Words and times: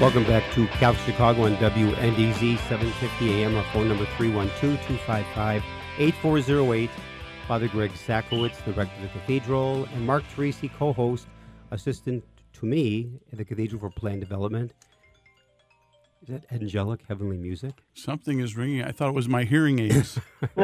Welcome 0.00 0.24
back 0.24 0.50
to 0.54 0.66
Catholic 0.68 1.04
Chicago 1.04 1.42
on 1.42 1.56
WNDZ 1.56 2.56
750 2.70 3.34
AM. 3.34 3.54
Our 3.54 3.62
phone 3.64 3.86
number 3.86 4.06
312-255-8408. 4.16 6.88
Father 7.46 7.68
Greg 7.68 7.92
Sakowicz, 7.92 8.64
the 8.64 8.72
rector 8.72 8.96
of 8.96 9.02
the 9.02 9.08
cathedral, 9.08 9.84
and 9.92 10.06
Mark 10.06 10.24
Teresi, 10.34 10.72
co-host, 10.72 11.26
assistant 11.70 12.24
to 12.54 12.64
me 12.64 13.10
at 13.30 13.36
the 13.36 13.44
Cathedral 13.44 13.78
for 13.78 13.90
Plan 13.90 14.18
Development. 14.18 14.72
Is 16.22 16.28
that 16.28 16.44
angelic 16.52 17.00
heavenly 17.08 17.38
music? 17.38 17.82
Something 17.94 18.40
is 18.40 18.54
ringing. 18.54 18.84
I 18.84 18.92
thought 18.92 19.08
it 19.08 19.14
was 19.14 19.26
my 19.26 19.44
hearing 19.44 19.78
aids. 19.78 20.18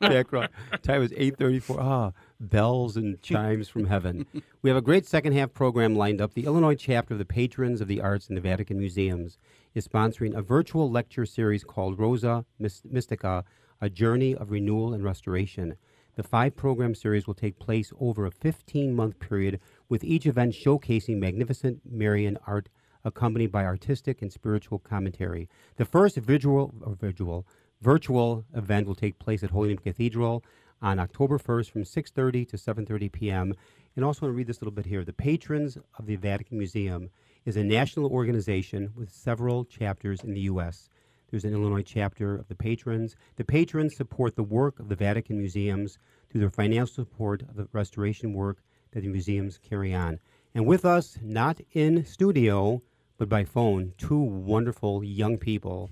Background. 0.00 0.50
Time 0.82 1.02
is 1.02 1.12
8:34. 1.12 1.78
Ah, 1.80 2.12
bells 2.38 2.98
and 2.98 3.20
chimes 3.22 3.70
from 3.70 3.86
heaven. 3.86 4.26
We 4.60 4.68
have 4.68 4.76
a 4.76 4.82
great 4.82 5.06
second 5.06 5.32
half 5.32 5.54
program 5.54 5.96
lined 5.96 6.20
up. 6.20 6.34
The 6.34 6.44
Illinois 6.44 6.74
chapter 6.74 7.14
of 7.14 7.18
the 7.18 7.24
Patrons 7.24 7.80
of 7.80 7.88
the 7.88 8.02
Arts 8.02 8.28
in 8.28 8.34
the 8.34 8.40
Vatican 8.42 8.78
Museums 8.78 9.38
is 9.74 9.88
sponsoring 9.88 10.36
a 10.36 10.42
virtual 10.42 10.90
lecture 10.90 11.24
series 11.24 11.64
called 11.64 11.98
Rosa 11.98 12.44
Mystica: 12.58 13.44
A 13.80 13.88
Journey 13.88 14.34
of 14.34 14.50
Renewal 14.50 14.92
and 14.92 15.02
Restoration. 15.02 15.76
The 16.16 16.22
five 16.22 16.54
program 16.54 16.94
series 16.94 17.26
will 17.26 17.34
take 17.34 17.58
place 17.58 17.94
over 17.98 18.26
a 18.26 18.30
15 18.30 18.94
month 18.94 19.18
period, 19.20 19.58
with 19.88 20.04
each 20.04 20.26
event 20.26 20.52
showcasing 20.52 21.16
magnificent 21.18 21.80
Marian 21.90 22.36
art 22.46 22.68
accompanied 23.04 23.52
by 23.52 23.64
artistic 23.64 24.22
and 24.22 24.32
spiritual 24.32 24.78
commentary. 24.78 25.48
The 25.76 25.84
first 25.84 26.16
visual, 26.16 26.74
or 26.82 26.94
visual 26.94 27.46
virtual 27.80 28.44
event 28.54 28.86
will 28.86 28.94
take 28.94 29.18
place 29.18 29.42
at 29.42 29.50
Holy 29.50 29.68
Name 29.68 29.78
Cathedral 29.78 30.42
on 30.80 30.98
October 30.98 31.38
1st 31.38 31.70
from 31.70 31.82
6:30 31.82 32.48
to 32.48 32.56
7:30 32.56 33.12
p.m. 33.12 33.54
And 33.96 34.04
also 34.04 34.26
want 34.26 34.32
to 34.32 34.36
read 34.36 34.46
this 34.46 34.60
little 34.60 34.72
bit 34.72 34.86
here. 34.86 35.04
The 35.04 35.12
Patrons 35.12 35.78
of 35.98 36.06
the 36.06 36.16
Vatican 36.16 36.58
Museum 36.58 37.10
is 37.44 37.56
a 37.56 37.64
national 37.64 38.10
organization 38.10 38.90
with 38.94 39.10
several 39.10 39.64
chapters 39.64 40.24
in 40.24 40.34
the 40.34 40.40
U.S. 40.40 40.88
There's 41.30 41.44
an 41.44 41.52
Illinois 41.52 41.82
chapter 41.82 42.36
of 42.36 42.48
the 42.48 42.54
Patrons. 42.54 43.16
The 43.36 43.44
Patrons 43.44 43.96
support 43.96 44.36
the 44.36 44.42
work 44.42 44.78
of 44.78 44.88
the 44.88 44.96
Vatican 44.96 45.38
Museums 45.38 45.98
through 46.30 46.40
their 46.40 46.50
financial 46.50 46.94
support 46.94 47.42
of 47.42 47.56
the 47.56 47.68
restoration 47.72 48.32
work 48.32 48.62
that 48.92 49.02
the 49.02 49.08
museums 49.08 49.58
carry 49.58 49.92
on. 49.94 50.18
And 50.54 50.66
with 50.66 50.84
us, 50.84 51.18
not 51.22 51.60
in 51.72 52.04
studio, 52.04 52.80
but 53.18 53.28
by 53.28 53.44
phone, 53.44 53.92
two 53.96 54.18
wonderful 54.18 55.04
young 55.04 55.38
people, 55.38 55.90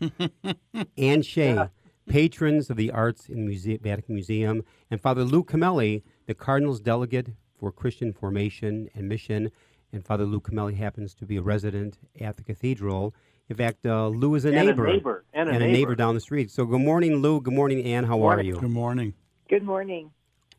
Anne 0.98 1.22
Shea, 1.22 1.54
yeah. 1.54 1.68
patrons 2.08 2.68
of 2.70 2.76
the 2.76 2.90
arts 2.90 3.28
in 3.28 3.46
the 3.46 3.76
Vatican 3.78 4.14
Museum, 4.14 4.64
and 4.90 5.00
Father 5.00 5.24
Lou 5.24 5.44
Cameli, 5.44 6.02
the 6.26 6.34
Cardinal's 6.34 6.80
delegate 6.80 7.28
for 7.58 7.70
Christian 7.70 8.12
formation 8.12 8.88
and 8.94 9.08
mission. 9.08 9.50
And 9.92 10.04
Father 10.04 10.24
Lou 10.24 10.40
Cameli 10.40 10.76
happens 10.76 11.14
to 11.14 11.26
be 11.26 11.36
a 11.36 11.42
resident 11.42 11.98
at 12.20 12.36
the 12.36 12.42
cathedral. 12.42 13.14
In 13.48 13.56
fact, 13.56 13.84
uh, 13.84 14.08
Lou 14.08 14.34
is 14.34 14.44
a 14.44 14.48
and 14.48 14.66
neighbor, 14.66 14.86
a 14.86 14.92
neighbor, 14.92 15.24
and 15.34 15.48
a, 15.48 15.52
and 15.52 15.60
neighbor. 15.60 15.70
a 15.70 15.72
neighbor 15.72 15.94
down 15.94 16.14
the 16.14 16.20
street. 16.20 16.50
So, 16.50 16.64
good 16.64 16.80
morning, 16.80 17.16
Lou. 17.16 17.40
Good 17.40 17.52
morning, 17.52 17.84
Anne. 17.84 18.04
How 18.04 18.16
morning. 18.16 18.46
are 18.46 18.48
you? 18.48 18.60
Good 18.60 18.70
morning. 18.70 19.14
Good 19.48 19.62
morning. 19.62 20.10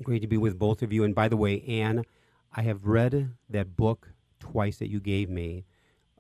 Great 0.04 0.22
to 0.22 0.28
be 0.28 0.38
with 0.38 0.60
both 0.60 0.84
of 0.84 0.94
you. 0.94 1.04
And 1.04 1.16
by 1.16 1.28
the 1.28 1.38
way, 1.38 1.62
Anne, 1.68 2.04
I 2.54 2.62
have 2.62 2.86
read 2.86 3.32
that 3.50 3.76
book 3.76 4.10
twice 4.40 4.78
that 4.78 4.90
you 4.90 5.00
gave 5.00 5.30
me 5.30 5.66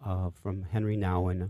uh, 0.06 0.30
from 0.42 0.64
Henry 0.64 0.98
Nouwen 0.98 1.44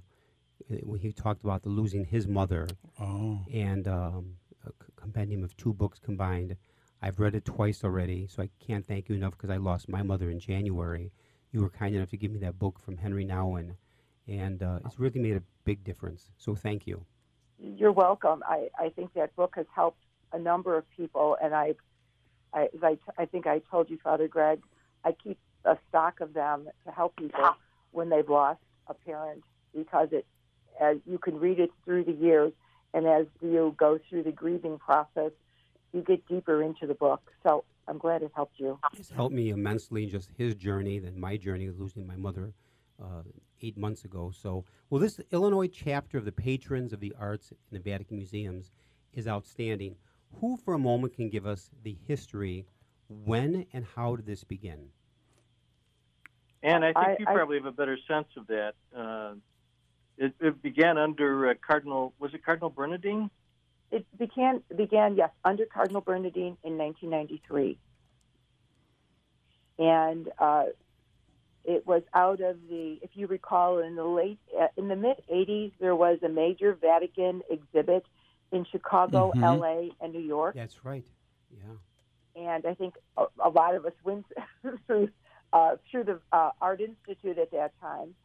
uh, 0.72 0.76
when 0.84 1.00
he 1.00 1.12
talked 1.12 1.44
about 1.44 1.64
the 1.64 1.70
losing 1.70 2.06
his 2.06 2.28
mother 2.28 2.68
oh. 3.00 3.40
and 3.52 3.88
um, 3.88 4.36
a 4.66 4.72
compendium 4.96 5.44
of 5.44 5.56
two 5.58 5.74
books 5.74 6.00
combined. 6.00 6.56
I've 7.02 7.20
read 7.20 7.36
it 7.36 7.44
twice 7.44 7.84
already, 7.84 8.28
so 8.28 8.42
I 8.42 8.50
can't 8.66 8.86
thank 8.86 9.10
you 9.10 9.16
enough 9.16 9.32
because 9.32 9.50
I 9.50 9.58
lost 9.58 9.90
my 9.90 10.04
mother 10.04 10.30
in 10.30 10.40
January. 10.40 11.12
You 11.52 11.62
were 11.62 11.70
kind 11.70 11.94
enough 11.96 12.10
to 12.12 12.18
give 12.18 12.32
me 12.32 12.40
that 12.40 12.58
book 12.58 12.80
from 12.80 12.98
Henry 12.98 13.26
Nouwen, 13.26 13.76
and 14.28 14.64
uh, 14.64 14.80
it's 14.86 15.00
really 15.00 15.20
made 15.20 15.36
a 15.36 15.44
big 15.66 15.84
difference. 15.84 16.32
So 16.38 16.56
thank 16.56 16.88
you. 16.88 17.06
You're 17.60 17.92
welcome. 17.92 18.42
I, 18.48 18.70
I 18.80 18.90
think 18.90 19.14
that 19.14 19.36
book 19.36 19.54
has 19.58 19.66
helped 19.76 20.00
a 20.32 20.40
number 20.40 20.78
of 20.78 20.90
people, 20.90 21.38
and 21.44 21.54
I, 21.54 21.76
I, 22.54 22.70
I, 22.82 22.98
I 23.18 23.26
think 23.26 23.48
I 23.48 23.60
told 23.70 23.90
you, 23.90 23.98
Father 24.02 24.28
Greg, 24.28 24.62
I 25.04 25.12
keep 25.12 25.38
a 25.66 25.78
stock 25.90 26.22
of 26.22 26.34
them 26.34 26.70
to 26.86 26.92
help 26.92 27.16
people 27.18 27.56
when 27.94 28.10
they've 28.10 28.28
lost 28.28 28.60
a 28.88 28.94
parent 28.94 29.44
because 29.74 30.10
it 30.12 30.26
as 30.82 30.98
you 31.06 31.18
can 31.18 31.40
read 31.40 31.60
it 31.60 31.70
through 31.86 32.04
the 32.04 32.12
years 32.12 32.52
and 32.94 33.08
as 33.08 33.26
you 33.42 33.74
go 33.78 34.00
through 34.10 34.24
the 34.24 34.32
grieving 34.32 34.78
process 34.78 35.32
you 35.94 36.02
get 36.02 36.28
deeper 36.28 36.64
into 36.64 36.88
the 36.88 36.96
book. 36.96 37.32
So 37.44 37.64
i'm 37.88 37.98
glad 37.98 38.24
it 38.24 38.32
helped 38.36 38.60
you. 38.60 38.80
It's 38.98 39.12
helped 39.12 39.36
me 39.36 39.50
immensely 39.50 40.06
just 40.08 40.30
his 40.38 40.56
journey 40.56 41.00
than 41.00 41.20
my 41.20 41.38
journey 41.38 41.68
of 41.68 41.80
losing 41.80 42.06
my 42.06 42.16
mother 42.16 42.54
uh, 43.02 43.22
eight 43.62 43.78
months 43.78 44.04
ago. 44.04 44.32
So 44.36 44.66
well 44.90 45.00
this 45.00 45.22
illinois 45.32 45.68
chapter 45.68 46.18
of 46.18 46.26
the 46.26 46.32
patrons 46.32 46.92
of 46.94 47.00
the 47.00 47.14
arts 47.20 47.52
in 47.52 47.78
the 47.78 47.80
vatican 47.80 48.18
museums 48.18 48.72
is 49.14 49.28
outstanding. 49.28 49.96
Who 50.42 50.58
for 50.58 50.74
a 50.74 50.80
moment 50.80 51.14
can 51.14 51.30
give 51.30 51.46
us 51.46 51.70
the 51.84 51.96
history 52.08 52.66
when 53.08 53.68
and 53.74 53.86
how 53.96 54.16
did 54.16 54.26
this 54.26 54.44
begin 54.44 54.90
and 56.64 56.86
I 56.86 56.94
think 56.94 56.98
I, 56.98 57.16
you 57.20 57.26
I, 57.28 57.34
probably 57.34 57.58
have 57.58 57.66
a 57.66 57.72
better 57.72 57.98
sense 58.08 58.28
of 58.38 58.48
that. 58.48 58.74
Uh, 58.96 59.34
it, 60.18 60.34
it, 60.40 60.62
began 60.62 60.98
under 60.98 61.50
uh, 61.50 61.54
Cardinal, 61.66 62.14
was 62.20 62.34
it 62.34 62.44
Cardinal 62.46 62.70
Bernardin? 62.70 63.30
It 63.92 64.06
began, 64.18 64.64
began, 64.76 65.16
yes, 65.18 65.30
under 65.44 65.66
Cardinal 65.66 66.02
Bernardin 66.02 66.58
in 66.64 66.78
1993. 66.78 67.78
And 69.78 70.30
uh, 70.40 70.66
it 71.66 71.86
was 71.86 72.04
out 72.14 72.42
of 72.42 72.58
the, 72.70 73.00
if 73.02 73.12
you 73.14 73.28
recall, 73.28 73.80
in 73.80 73.96
the 73.96 74.04
late, 74.04 74.40
uh, 74.60 74.68
in 74.78 74.88
the 74.88 74.96
mid 74.96 75.18
80s, 75.32 75.74
there 75.80 75.96
was 75.96 76.20
a 76.24 76.30
major 76.30 76.78
Vatican 76.80 77.42
exhibit 77.50 78.06
in 78.52 78.66
Chicago, 78.72 79.32
mm-hmm. 79.36 79.44
LA, 79.44 79.90
and 80.00 80.14
New 80.14 80.22
York. 80.22 80.56
That's 80.56 80.86
right. 80.86 81.04
Yeah. 81.52 82.46
And 82.54 82.66
I 82.66 82.74
think 82.74 82.96
a, 83.18 83.26
a 83.44 83.50
lot 83.50 83.76
of 83.76 83.86
us 83.86 83.94
went 84.04 84.26
through 84.88 85.10
uh, 85.54 85.76
through 85.90 86.04
the 86.04 86.20
uh, 86.34 86.50
Art 86.60 86.82
Institute 86.82 87.38
at 87.38 87.52
that 87.52 87.72
time. 87.80 88.16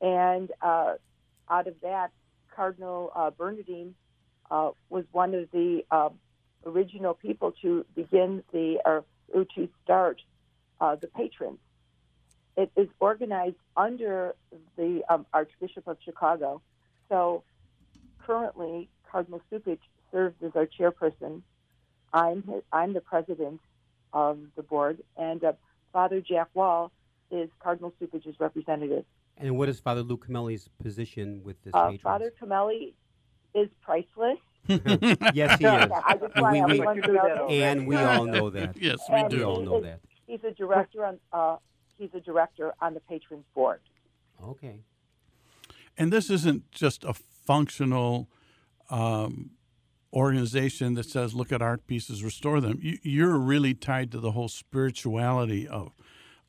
And 0.00 0.52
uh, 0.60 0.94
out 1.50 1.66
of 1.66 1.74
that, 1.82 2.12
Cardinal 2.54 3.10
uh, 3.16 3.30
Bernardin 3.30 3.94
uh, 4.50 4.70
was 4.90 5.04
one 5.10 5.34
of 5.34 5.50
the 5.50 5.84
uh, 5.90 6.10
original 6.66 7.14
people 7.14 7.52
to 7.62 7.84
begin 7.96 8.44
the, 8.52 8.78
or, 8.84 9.04
or 9.32 9.46
to 9.56 9.68
start 9.82 10.20
the 11.00 11.08
patrons. 11.16 11.58
It 12.58 12.70
is 12.76 12.88
organized 13.00 13.56
under 13.74 14.34
the 14.76 15.02
um, 15.08 15.24
Archbishop 15.32 15.88
of 15.88 15.96
Chicago. 16.04 16.60
So 17.08 17.42
currently, 18.26 18.90
Cardinal 19.10 19.40
Cupich 19.50 19.78
serves 20.12 20.36
as 20.44 20.52
our 20.54 20.66
chairperson. 20.66 21.40
I'm, 22.12 22.42
his, 22.42 22.62
I'm 22.70 22.92
the 22.92 23.00
president 23.00 23.60
of 24.12 24.38
the 24.56 24.62
board, 24.62 25.02
and 25.16 25.42
Father 25.94 26.20
Jack 26.20 26.48
Wall 26.54 26.90
is 27.30 27.48
Cardinal 27.60 27.94
Cupich's 27.98 28.38
representative. 28.38 29.04
And 29.38 29.56
what 29.56 29.68
is 29.68 29.80
Father 29.80 30.02
Luke 30.02 30.26
Cameli's 30.28 30.68
position 30.82 31.40
with 31.42 31.62
this 31.62 31.72
uh, 31.72 31.92
Father 32.02 32.32
Cameli 32.38 32.92
is 33.54 33.68
priceless. 33.80 34.38
yes, 34.68 35.58
he 35.58 35.64
is. 35.64 35.90
and 36.34 36.66
we, 36.66 36.80
we, 37.46 37.62
and 37.62 37.86
we 37.86 37.96
all 37.96 38.24
know 38.24 38.50
that. 38.50 38.76
yes, 38.80 38.98
we 39.08 39.16
and 39.16 39.30
do. 39.30 39.38
We 39.38 39.44
all 39.44 39.60
know 39.60 39.80
that. 39.80 40.00
He's 40.26 40.42
a 40.42 40.50
director 40.50 41.04
on. 41.04 41.18
Uh, 41.32 41.56
he's 41.96 42.10
a 42.14 42.20
director 42.20 42.74
on 42.80 42.94
the 42.94 43.00
patrons 43.00 43.44
board. 43.54 43.80
Okay. 44.42 44.80
And 45.96 46.12
this 46.12 46.28
isn't 46.28 46.70
just 46.72 47.04
a 47.04 47.14
functional 47.14 48.28
um, 48.90 49.50
organization 50.14 50.94
that 50.94 51.06
says, 51.06 51.34
look 51.34 51.52
at 51.52 51.60
art 51.60 51.86
pieces, 51.86 52.22
restore 52.22 52.60
them. 52.60 52.78
You, 52.80 53.28
are 53.28 53.38
really 53.38 53.74
tied 53.74 54.12
to 54.12 54.20
the 54.20 54.30
whole 54.30 54.48
spirituality 54.48 55.66
of, 55.66 55.92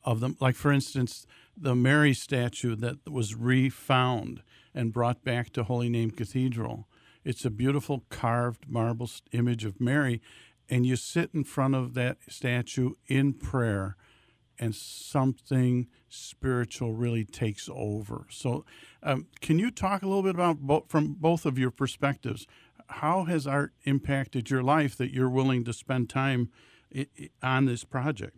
of 0.04 0.20
them. 0.20 0.36
Like, 0.40 0.54
for 0.54 0.72
instance, 0.72 1.26
the 1.56 1.74
Mary 1.74 2.14
statue 2.14 2.76
that 2.76 3.10
was 3.10 3.34
refound 3.34 4.42
and 4.74 4.92
brought 4.92 5.24
back 5.24 5.50
to 5.54 5.64
Holy 5.64 5.88
Name 5.88 6.10
Cathedral 6.10 6.86
It's 7.24 7.44
a 7.44 7.50
beautiful 7.50 8.04
carved 8.08 8.68
marble 8.68 9.10
image 9.32 9.64
of 9.64 9.80
Mary, 9.80 10.22
and 10.68 10.86
you 10.86 10.94
sit 10.94 11.30
in 11.34 11.42
front 11.42 11.74
of 11.74 11.94
that 11.94 12.18
statue 12.28 12.92
in 13.08 13.32
prayer, 13.32 13.96
and 14.58 14.74
something 14.74 15.88
spiritual 16.08 16.92
really 16.92 17.24
takes 17.24 17.68
over. 17.72 18.26
So, 18.30 18.64
um, 19.02 19.26
can 19.40 19.58
you 19.58 19.70
talk 19.70 20.02
a 20.02 20.06
little 20.06 20.22
bit 20.22 20.34
about 20.34 20.58
bo- 20.58 20.86
from 20.88 21.14
both 21.14 21.46
of 21.46 21.58
your 21.58 21.70
perspectives? 21.70 22.46
How 22.88 23.24
has 23.24 23.46
art 23.46 23.72
impacted 23.84 24.50
your 24.50 24.62
life 24.62 24.96
that 24.96 25.12
you're 25.12 25.30
willing 25.30 25.64
to 25.64 25.72
spend 25.72 26.08
time 26.08 26.50
on 27.42 27.66
this 27.66 27.84
project? 27.84 28.36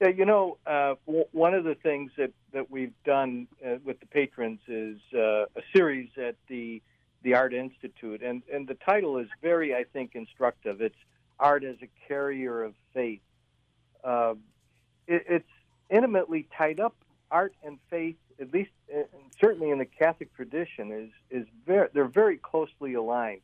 Yeah, 0.00 0.08
you 0.08 0.24
know, 0.24 0.58
uh, 0.66 0.94
w- 1.06 1.24
one 1.32 1.54
of 1.54 1.64
the 1.64 1.76
things 1.76 2.10
that, 2.18 2.32
that 2.52 2.70
we've 2.70 2.92
done 3.04 3.46
uh, 3.64 3.76
with 3.84 4.00
the 4.00 4.06
patrons 4.06 4.60
is 4.66 4.98
uh, 5.14 5.44
a 5.44 5.62
series 5.74 6.10
at 6.16 6.36
the 6.48 6.82
the 7.22 7.34
Art 7.34 7.54
Institute, 7.54 8.22
and 8.22 8.42
and 8.52 8.68
the 8.68 8.74
title 8.74 9.16
is 9.16 9.28
very, 9.40 9.74
I 9.74 9.84
think, 9.84 10.10
instructive. 10.14 10.82
It's 10.82 10.94
art 11.40 11.64
as 11.64 11.76
a 11.82 11.88
carrier 12.06 12.62
of 12.62 12.74
faith. 12.92 13.22
Uh, 14.04 14.34
it, 15.06 15.24
it's 15.28 15.48
intimately 15.88 16.46
tied 16.56 16.80
up. 16.80 16.94
Art 17.30 17.54
and 17.64 17.78
faith, 17.88 18.16
at 18.40 18.52
least 18.52 18.70
uh, 18.94 19.02
certainly 19.40 19.70
in 19.70 19.78
the 19.78 19.84
Catholic 19.84 20.34
tradition, 20.34 20.92
is 20.92 21.42
is 21.42 21.46
very 21.66 21.88
they're 21.92 22.06
very 22.06 22.36
closely 22.36 22.94
aligned. 22.94 23.42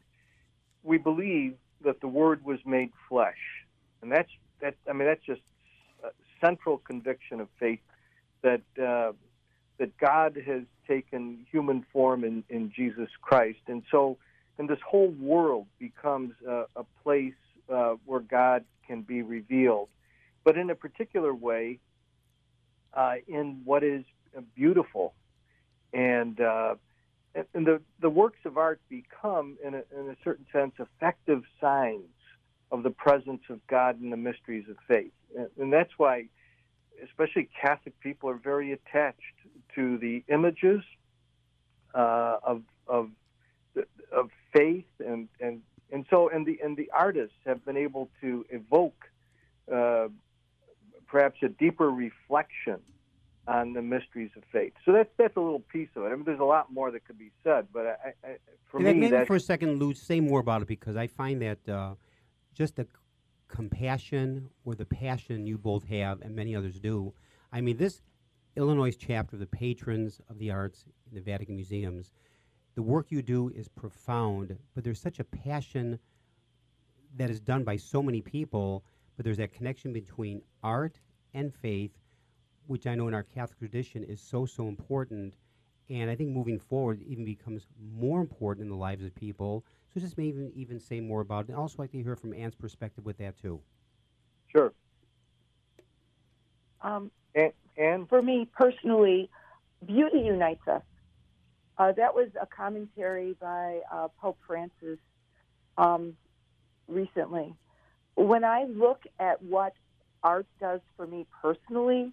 We 0.82 0.98
believe 0.98 1.56
that 1.84 2.00
the 2.00 2.08
Word 2.08 2.44
was 2.44 2.58
made 2.64 2.92
flesh, 3.08 3.38
and 4.02 4.10
that's 4.10 4.30
that. 4.60 4.74
I 4.88 4.92
mean, 4.92 5.06
that's 5.06 5.24
just 5.24 5.42
central 6.40 6.78
conviction 6.78 7.40
of 7.40 7.48
faith 7.58 7.80
that 8.42 8.62
uh, 8.82 9.12
that 9.78 9.96
God 9.98 10.36
has 10.46 10.62
taken 10.86 11.46
human 11.50 11.86
form 11.92 12.24
in, 12.24 12.44
in 12.48 12.72
Jesus 12.74 13.08
Christ, 13.20 13.60
and 13.68 13.82
so 13.90 14.16
and 14.58 14.68
this 14.68 14.80
whole 14.86 15.10
world 15.10 15.66
becomes 15.78 16.34
a, 16.46 16.64
a 16.76 16.84
place 17.02 17.34
uh, 17.72 17.94
where 18.04 18.20
God 18.20 18.64
can 18.86 19.02
be 19.02 19.22
revealed, 19.22 19.88
but 20.44 20.56
in 20.56 20.70
a 20.70 20.74
particular 20.74 21.32
way, 21.32 21.78
uh, 22.94 23.14
in 23.28 23.62
what 23.64 23.84
is 23.84 24.04
beautiful, 24.54 25.14
and 25.92 26.40
uh, 26.40 26.74
and 27.54 27.66
the 27.66 27.80
the 28.00 28.10
works 28.10 28.40
of 28.44 28.56
art 28.56 28.80
become, 28.88 29.56
in 29.64 29.74
a, 29.74 29.82
in 29.98 30.10
a 30.10 30.16
certain 30.24 30.46
sense, 30.52 30.72
effective 30.78 31.42
signs 31.60 32.04
of 32.72 32.82
the 32.82 32.90
presence 32.90 33.42
of 33.48 33.64
God 33.66 34.00
in 34.00 34.10
the 34.10 34.16
mysteries 34.16 34.66
of 34.68 34.76
faith. 34.86 35.12
And 35.58 35.72
that's 35.72 35.90
why, 35.96 36.26
especially 37.04 37.48
Catholic 37.60 37.98
people, 38.00 38.30
are 38.30 38.40
very 38.42 38.72
attached 38.72 39.36
to 39.74 39.98
the 39.98 40.22
images 40.28 40.82
uh, 41.94 42.36
of, 42.42 42.62
of, 42.86 43.10
of 44.12 44.30
faith. 44.52 44.84
And, 45.04 45.28
and, 45.40 45.62
and 45.92 46.06
so, 46.10 46.28
and 46.28 46.46
the, 46.46 46.58
and 46.62 46.76
the 46.76 46.90
artists 46.96 47.36
have 47.44 47.64
been 47.64 47.76
able 47.76 48.08
to 48.20 48.44
evoke 48.50 49.04
uh, 49.72 50.08
perhaps 51.08 51.38
a 51.42 51.48
deeper 51.48 51.90
reflection 51.90 52.80
on 53.50 53.72
the 53.72 53.82
mysteries 53.82 54.30
of 54.36 54.44
faith. 54.52 54.72
So 54.84 54.92
that's 54.92 55.10
that's 55.18 55.36
a 55.36 55.40
little 55.40 55.60
piece 55.60 55.88
of 55.96 56.04
it. 56.04 56.06
I 56.06 56.14
mean, 56.14 56.24
there's 56.24 56.40
a 56.40 56.44
lot 56.44 56.72
more 56.72 56.90
that 56.92 57.04
could 57.04 57.18
be 57.18 57.32
said, 57.42 57.66
but 57.72 57.86
I, 57.86 58.26
I, 58.26 58.36
for 58.70 58.78
and 58.78 59.00
me, 59.00 59.10
maybe 59.10 59.24
for 59.24 59.36
a 59.36 59.40
second, 59.40 59.80
Lou, 59.80 59.92
say 59.92 60.20
more 60.20 60.40
about 60.40 60.62
it 60.62 60.68
because 60.68 60.96
I 60.96 61.08
find 61.08 61.42
that 61.42 61.68
uh, 61.68 61.94
just 62.54 62.76
the 62.76 62.86
compassion 63.48 64.48
or 64.64 64.76
the 64.76 64.84
passion 64.84 65.46
you 65.46 65.58
both 65.58 65.84
have 65.88 66.20
and 66.22 66.34
many 66.34 66.54
others 66.54 66.78
do. 66.78 67.12
I 67.52 67.60
mean, 67.60 67.76
this 67.76 68.02
Illinois 68.56 68.94
chapter 68.96 69.34
of 69.34 69.40
the 69.40 69.46
Patrons 69.46 70.20
of 70.30 70.38
the 70.38 70.52
Arts 70.52 70.84
in 71.10 71.16
the 71.16 71.20
Vatican 71.20 71.56
Museums, 71.56 72.12
the 72.76 72.82
work 72.82 73.06
you 73.10 73.20
do 73.20 73.48
is 73.48 73.66
profound, 73.66 74.56
but 74.74 74.84
there's 74.84 75.00
such 75.00 75.18
a 75.18 75.24
passion 75.24 75.98
that 77.16 77.30
is 77.30 77.40
done 77.40 77.64
by 77.64 77.76
so 77.76 78.00
many 78.00 78.20
people, 78.20 78.84
but 79.16 79.24
there's 79.24 79.38
that 79.38 79.52
connection 79.52 79.92
between 79.92 80.40
art 80.62 81.00
and 81.34 81.52
faith, 81.52 81.90
which 82.66 82.86
I 82.86 82.94
know 82.94 83.08
in 83.08 83.14
our 83.14 83.22
Catholic 83.22 83.58
tradition 83.58 84.04
is 84.04 84.20
so, 84.20 84.46
so 84.46 84.68
important. 84.68 85.34
And 85.88 86.08
I 86.08 86.14
think 86.14 86.30
moving 86.30 86.58
forward, 86.58 87.00
it 87.00 87.06
even 87.08 87.24
becomes 87.24 87.66
more 87.98 88.20
important 88.20 88.64
in 88.64 88.70
the 88.70 88.76
lives 88.76 89.04
of 89.04 89.14
people 89.14 89.64
so 89.92 90.00
just 90.00 90.16
maybe 90.16 90.52
even 90.54 90.78
say 90.78 91.00
more 91.00 91.20
about 91.20 91.44
it. 91.44 91.48
And 91.48 91.58
also 91.58 91.76
like 91.78 91.90
to 91.92 92.02
hear 92.02 92.16
from 92.16 92.32
Anne's 92.32 92.54
perspective 92.54 93.04
with 93.04 93.18
that 93.18 93.40
too. 93.40 93.60
Sure. 94.54 94.72
Um, 96.80 97.10
and, 97.34 97.52
and 97.76 98.08
for 98.08 98.22
me 98.22 98.48
personally, 98.56 99.30
beauty 99.84 100.20
unites 100.20 100.66
us. 100.68 100.82
Uh, 101.76 101.92
that 101.92 102.14
was 102.14 102.28
a 102.40 102.46
commentary 102.46 103.36
by 103.40 103.80
uh, 103.92 104.08
Pope 104.20 104.38
Francis 104.46 104.98
um, 105.76 106.14
recently. 106.86 107.54
When 108.14 108.44
I 108.44 108.64
look 108.64 109.02
at 109.18 109.42
what 109.42 109.72
art 110.22 110.46
does 110.60 110.80
for 110.96 111.06
me 111.06 111.26
personally, 111.42 112.12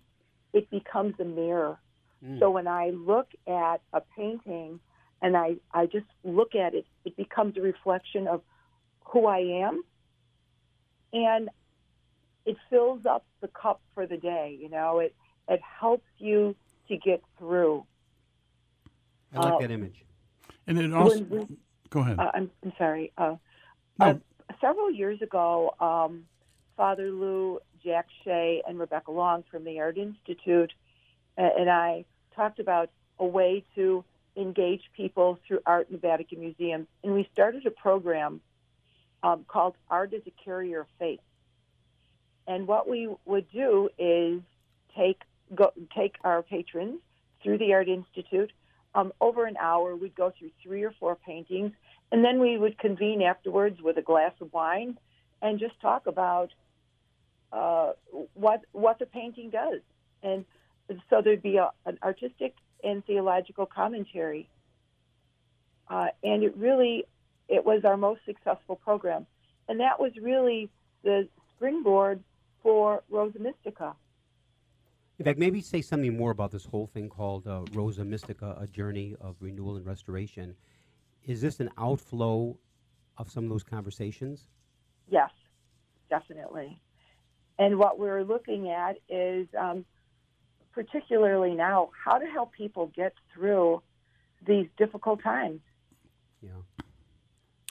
it 0.57 0.69
becomes 0.71 1.13
a 1.19 1.24
mirror. 1.24 1.80
Mm. 2.25 2.39
So 2.39 2.50
when 2.50 2.68
I 2.68 2.89
look 2.89 3.30
at 3.48 3.80
a 3.94 4.01
painting 4.18 4.80
and 5.21 5.38
I, 5.38 5.57
I 5.71 5.86
just 5.86 6.07
look 6.24 6.56
at 6.56 6.74
it, 6.74 6.86
it 7.06 7.15
becomes 7.15 7.57
a 7.57 7.62
reflection 7.62 8.27
of 8.27 8.42
who 9.06 9.27
I 9.27 9.38
am. 9.68 9.83
And 11.13 11.50
it 12.45 12.57
fills 12.71 13.06
up 13.06 13.24
the 13.42 13.48
cup 13.50 13.81
for 13.94 14.07
the 14.07 14.18
day, 14.18 14.57
you 14.59 14.69
know, 14.69 15.00
it, 15.00 15.15
it 15.48 15.62
helps 15.62 16.07
you 16.18 16.56
to 16.88 16.98
get 16.98 17.21
through. 17.38 17.86
I 19.33 19.39
like 19.39 19.54
uh, 19.54 19.59
that 19.59 19.71
image. 19.71 20.04
And 20.65 20.80
it 20.80 20.94
also, 20.94 21.21
we, 21.24 21.45
go 21.92 22.00
ahead. 22.00 22.19
Uh, 22.19 22.31
I'm, 22.33 22.50
I'm, 22.63 22.74
sorry. 22.77 23.12
Uh, 23.18 23.36
no. 24.00 24.06
Uh, 24.06 24.13
several 24.59 24.92
years 24.92 25.21
ago, 25.21 25.75
um, 25.80 26.24
Father 26.75 27.12
Lou, 27.12 27.59
Jack 27.88 28.07
Shea, 28.24 28.62
and 28.68 28.78
Rebecca 28.78 29.12
Long 29.12 29.44
from 29.50 29.63
the 29.63 29.80
Art 29.80 29.98
Institute 29.98 30.74
and 31.38 31.69
I 31.69 32.06
talked 32.36 32.60
about 32.60 32.89
a 33.19 33.25
way 33.25 33.63
to 33.75 34.04
engage 34.36 34.81
people 34.95 35.39
through 35.48 35.60
art 35.66 35.88
in 35.89 35.95
the 35.95 36.00
Vatican 36.00 36.39
Museum. 36.39 36.88
And 37.04 37.13
we 37.13 37.30
started 37.34 37.66
a 37.66 37.72
program 37.72 38.42
um, 39.24 39.45
called 39.48 39.75
Art 39.89 40.13
as 40.13 40.22
a 40.28 40.44
Carrier 40.44 40.81
of 40.81 40.88
Faith. 41.00 41.19
And 42.48 42.68
what 42.68 42.89
we 42.89 43.10
would 43.25 43.51
do 43.51 43.90
is 43.98 44.42
take 44.95 45.22
go, 45.54 45.74
take 45.95 46.16
our 46.24 46.42
patrons 46.44 47.00
through 47.44 47.57
the 47.57 47.74
Art 47.74 47.88
Institute. 47.88 48.51
Um, 48.95 49.12
over 49.22 49.45
an 49.45 49.57
hour, 49.60 49.95
we'd 49.95 50.16
go 50.16 50.33
through 50.38 50.51
three 50.63 50.83
or 50.83 50.94
four 51.00 51.16
paintings, 51.16 51.72
and 52.12 52.24
then 52.24 52.40
we 52.40 52.57
would 52.57 52.80
convene 52.80 53.21
afterwards 53.21 53.81
with 53.81 53.97
a 53.97 54.02
glass 54.02 54.31
of 54.42 54.54
wine 54.54 54.97
and 55.42 55.59
just 55.59 55.80
talk 55.81 56.07
about 56.07 56.52
uh, 57.51 57.92
what 58.33 58.61
what 58.71 58.99
the 58.99 59.06
painting 59.06 59.49
does. 59.49 59.81
And 60.23 60.45
so 61.09 61.21
there'd 61.23 61.42
be 61.42 61.57
a, 61.57 61.71
an 61.85 61.97
artistic 62.04 62.56
and 62.83 63.06
theological 63.06 63.66
commentary. 63.66 64.49
Uh, 65.89 66.07
and 66.23 66.44
it 66.44 66.56
really, 66.57 67.06
it 67.47 67.66
was 67.66 67.85
our 67.85 67.97
most 67.97 68.21
successful 68.25 68.75
program. 68.75 69.25
And 69.69 69.80
that 69.80 69.99
was 69.99 70.11
really 70.21 70.69
the 71.04 71.27
springboard 71.56 72.21
for 72.61 73.04
Rosa 73.09 73.39
Mystica. 73.39 73.95
In 75.19 75.25
fact, 75.25 75.39
maybe 75.39 75.61
say 75.61 75.81
something 75.81 76.16
more 76.16 76.31
about 76.31 76.51
this 76.51 76.66
whole 76.66 76.87
thing 76.87 77.09
called 77.09 77.47
uh, 77.47 77.63
Rosa 77.73 78.06
Mystica, 78.06 78.56
a 78.59 78.68
journey 78.68 79.16
of 79.19 79.35
renewal 79.39 79.77
and 79.77 79.85
restoration. 79.85 80.56
Is 81.25 81.42
this 81.42 81.59
an 81.59 81.69
outflow 81.77 82.57
of 83.18 83.30
some 83.31 83.45
of 83.45 83.49
those 83.49 83.63
conversations? 83.63 84.47
Yes, 85.09 85.31
definitely. 86.09 86.80
And 87.59 87.80
what 87.80 87.97
we're 87.99 88.23
looking 88.23 88.69
at 88.69 88.97
is 89.09 89.47
um, 89.57 89.85
particularly 90.78 91.56
now, 91.56 91.90
how 92.06 92.19
to 92.19 92.26
help 92.28 92.52
people 92.52 92.92
get 92.95 93.14
through 93.33 93.81
these 94.45 94.68
difficult 94.78 95.23
times. 95.23 95.59
Yeah. 96.42 96.52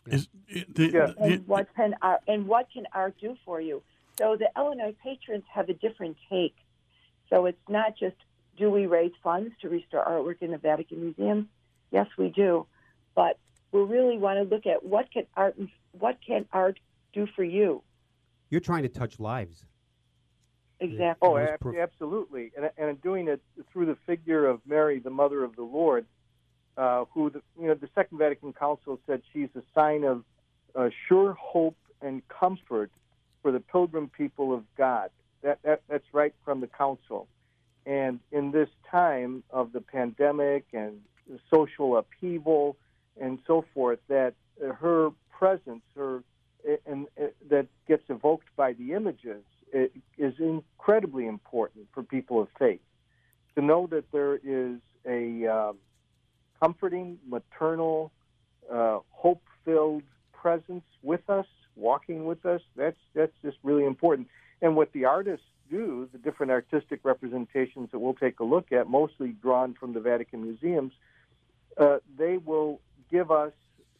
Is, 0.09 0.29
the, 0.49 0.91
yeah. 0.91 1.13
And 1.21 1.47
what 1.47 1.69
can 1.77 1.95
art, 2.03 2.23
and 2.27 2.49
what 2.49 2.67
can 2.73 2.85
art 2.93 3.15
do 3.21 3.37
for 3.45 3.61
you? 3.61 3.83
So 4.19 4.37
the 4.37 4.49
Illinois 4.57 4.95
patrons 5.03 5.45
have 5.53 5.69
a 5.69 5.75
different 5.75 6.17
take. 6.29 6.57
So 7.31 7.47
it's 7.47 7.59
not 7.69 7.97
just 7.97 8.17
do 8.57 8.71
we 8.71 8.87
raise 8.87 9.13
funds 9.23 9.53
to 9.61 9.69
restore 9.69 10.05
artwork 10.05 10.43
in 10.43 10.51
the 10.51 10.59
Vatican 10.59 11.01
Museum? 11.03 11.49
Yes, 11.93 12.07
we 12.19 12.31
do, 12.31 12.67
but 13.15 13.39
we 13.71 13.83
really 13.83 14.19
want 14.19 14.39
to 14.39 14.55
look 14.55 14.67
at 14.67 14.85
what 14.85 15.13
can 15.13 15.27
art 15.37 15.57
what 15.93 16.19
can 16.27 16.47
art 16.53 16.81
do 17.13 17.29
for 17.37 17.45
you. 17.45 17.83
You're 18.51 18.61
trying 18.61 18.83
to 18.83 18.89
touch 18.89 19.21
lives. 19.21 19.65
Exactly. 20.81 21.29
Oh, 21.29 21.37
absolutely. 21.37 22.53
And, 22.57 22.71
and 22.77 23.01
doing 23.03 23.29
it 23.29 23.41
through 23.73 23.87
the 23.87 23.97
figure 24.07 24.47
of 24.47 24.61
Mary, 24.67 24.99
the 24.99 25.11
Mother 25.11 25.43
of 25.43 25.57
the 25.57 25.63
Lord, 25.63 26.07
uh, 26.77 27.07
who 27.13 27.31
the, 27.31 27.43
you 27.59 27.69
know 27.69 27.75
the 27.75 27.89
Second 27.95 28.19
Vatican 28.19 28.53
Council 28.53 29.01
said 29.07 29.23
she's 29.33 29.49
a 29.57 29.63
sign 29.75 30.05
of 30.05 30.25
uh, 30.75 30.91
sure 31.09 31.33
hope 31.33 31.77
and 32.03 32.23
comfort 32.29 32.91
for 33.43 33.51
the 33.53 33.61
pilgrim 33.61 34.11
people 34.11 34.53
of 34.53 34.65
God. 34.77 35.11
That, 35.43 35.59
that 35.63 35.83
that's 35.89 36.05
right 36.13 36.35
from 36.45 36.61
the 36.61 36.67
Council. 36.67 37.27
And 37.87 38.21
in 38.33 38.51
this 38.51 38.69
time 38.91 39.45
of 39.51 39.73
the 39.73 39.81
pandemic 39.81 40.67
and 40.73 41.01
social 41.51 41.97
upheaval, 41.97 42.77
and 43.19 43.39
so 43.47 43.65
forth, 43.73 44.01
that 44.09 44.35
her 44.61 45.11
presence, 45.31 45.83
her 45.95 46.23
and, 46.87 47.07
and 47.17 47.31
that 47.49 47.67
gets 47.87 48.03
evoked 48.09 48.49
by 48.57 48.73
the 48.75 48.93
images, 48.93 49.43
is 50.27 50.35
incredibly 50.39 51.27
important 51.37 51.85
for 51.93 52.03
people 52.17 52.37
of 52.45 52.49
faith. 52.59 52.85
To 53.55 53.61
know 53.71 53.83
that 53.95 54.05
there 54.17 54.35
is 54.37 54.77
a 55.19 55.47
um, 55.57 55.77
comforting, 56.63 57.09
maternal, 57.37 58.13
uh, 58.77 58.99
hope-filled 59.11 60.03
presence 60.33 60.85
with 61.03 61.25
us, 61.39 61.47
walking 61.77 62.21
with 62.31 62.43
us. 62.55 62.63
That's 62.81 63.03
that's 63.19 63.37
just 63.47 63.59
really 63.63 63.87
important. 63.95 64.29
And 64.63 64.71
what 64.79 64.93
the 64.93 65.05
artists 65.05 65.47
do, 65.71 66.09
the 66.13 66.19
different 66.27 66.53
artistic 66.53 67.01
representations 67.13 67.91
that 67.93 67.99
we'll 67.99 68.21
take 68.27 68.41
a 68.41 68.45
look 68.45 68.73
at, 68.79 68.85
mostly 68.89 69.31
drawn 69.45 69.75
from 69.75 69.91
the 69.97 70.01
Vatican 70.01 70.43
museums, 70.43 70.93
uh, 71.77 71.99
they 72.23 72.37
will 72.39 72.81
give 73.11 73.29
us 73.31 73.53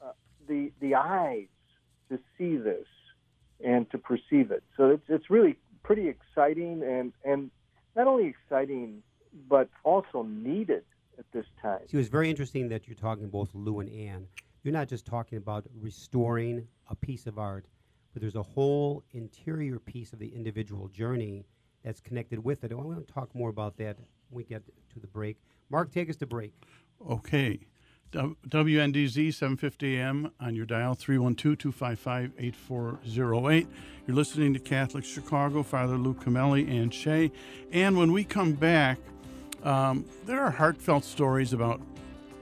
uh, 0.05 0.13
the 0.49 0.61
the 0.81 0.95
eyes 0.95 1.49
to 2.11 2.19
see 2.37 2.57
this 2.57 2.87
and 3.65 3.91
to 3.91 3.99
perceive 3.99 4.51
it. 4.51 4.63
So 4.77 4.91
it's 4.91 5.09
it's 5.09 5.29
really 5.31 5.57
exciting 6.37 6.83
and 6.83 7.13
and 7.25 7.51
not 7.95 8.07
only 8.07 8.27
exciting 8.27 9.03
but 9.49 9.69
also 9.85 10.23
needed 10.23 10.83
at 11.19 11.25
this 11.33 11.47
time. 11.61 11.81
See, 11.87 11.97
it 11.97 11.99
was 11.99 12.09
very 12.09 12.31
interesting 12.31 12.69
that 12.69 12.87
you're 12.87 12.97
talking 12.97 13.29
both 13.29 13.51
Lou 13.55 13.81
and 13.81 13.91
Anne. 13.91 14.27
You're 14.63 14.73
not 14.73 14.89
just 14.89 15.07
talking 15.07 15.39
about 15.39 15.65
restoring 15.81 16.67
a 16.91 16.97
piece 16.97 17.27
of 17.27 17.39
art, 17.39 17.67
but 18.13 18.21
there's 18.21 18.35
a 18.35 18.43
whole 18.43 19.03
interior 19.13 19.79
piece 19.79 20.13
of 20.13 20.19
the 20.19 20.29
individual 20.29 20.89
journey 20.89 21.45
that's 21.85 22.01
connected 22.01 22.43
with 22.43 22.65
it. 22.65 22.73
I 22.73 22.75
want 22.75 23.07
to 23.07 23.13
talk 23.13 23.35
more 23.35 23.51
about 23.51 23.77
that 23.77 23.97
when 23.99 24.07
we 24.39 24.45
get 24.45 24.63
to 24.67 25.01
the 25.01 25.07
break. 25.07 25.39
Mark, 25.71 25.93
take 25.93 26.11
us 26.11 26.17
to 26.17 26.27
break. 26.27 26.53
Okay. 27.09 27.61
WNDZ 28.13 29.35
750 29.35 29.99
AM 29.99 30.31
on 30.41 30.55
your 30.55 30.65
dial 30.67 30.95
312-255-8408. 30.97 33.67
You're 34.07 34.17
listening 34.17 34.55
to 34.55 34.61
Catholic 34.61 35.05
Chicago, 35.05 35.63
Father 35.63 35.97
Lou 35.97 36.15
Cameli 36.15 36.71
and 36.71 36.95
Shea. 36.95 37.31
And 37.73 37.99
when 37.99 38.13
we 38.13 38.25
come 38.25 38.53
back, 38.53 38.99
um, 39.65 40.05
there 40.25 40.41
are 40.41 40.51
heartfelt 40.51 41.05
stories 41.05 41.53
about 41.53 41.83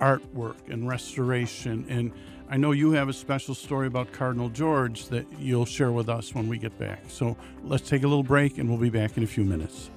artwork 0.00 0.56
and 0.68 0.86
restoration. 0.86 1.86
And 1.88 2.12
I 2.50 2.58
know 2.58 2.72
you 2.72 2.90
have 2.92 3.08
a 3.08 3.12
special 3.12 3.54
story 3.54 3.86
about 3.86 4.12
Cardinal 4.12 4.50
George 4.50 5.06
that 5.06 5.26
you'll 5.38 5.64
share 5.64 5.92
with 5.92 6.10
us 6.10 6.34
when 6.34 6.48
we 6.48 6.58
get 6.58 6.78
back. 6.78 7.04
So 7.08 7.36
let's 7.62 7.88
take 7.88 8.02
a 8.02 8.08
little 8.08 8.22
break 8.22 8.58
and 8.58 8.68
we'll 8.68 8.78
be 8.78 8.90
back 8.90 9.16
in 9.16 9.22
a 9.22 9.26
few 9.26 9.44
minutes. 9.44 9.88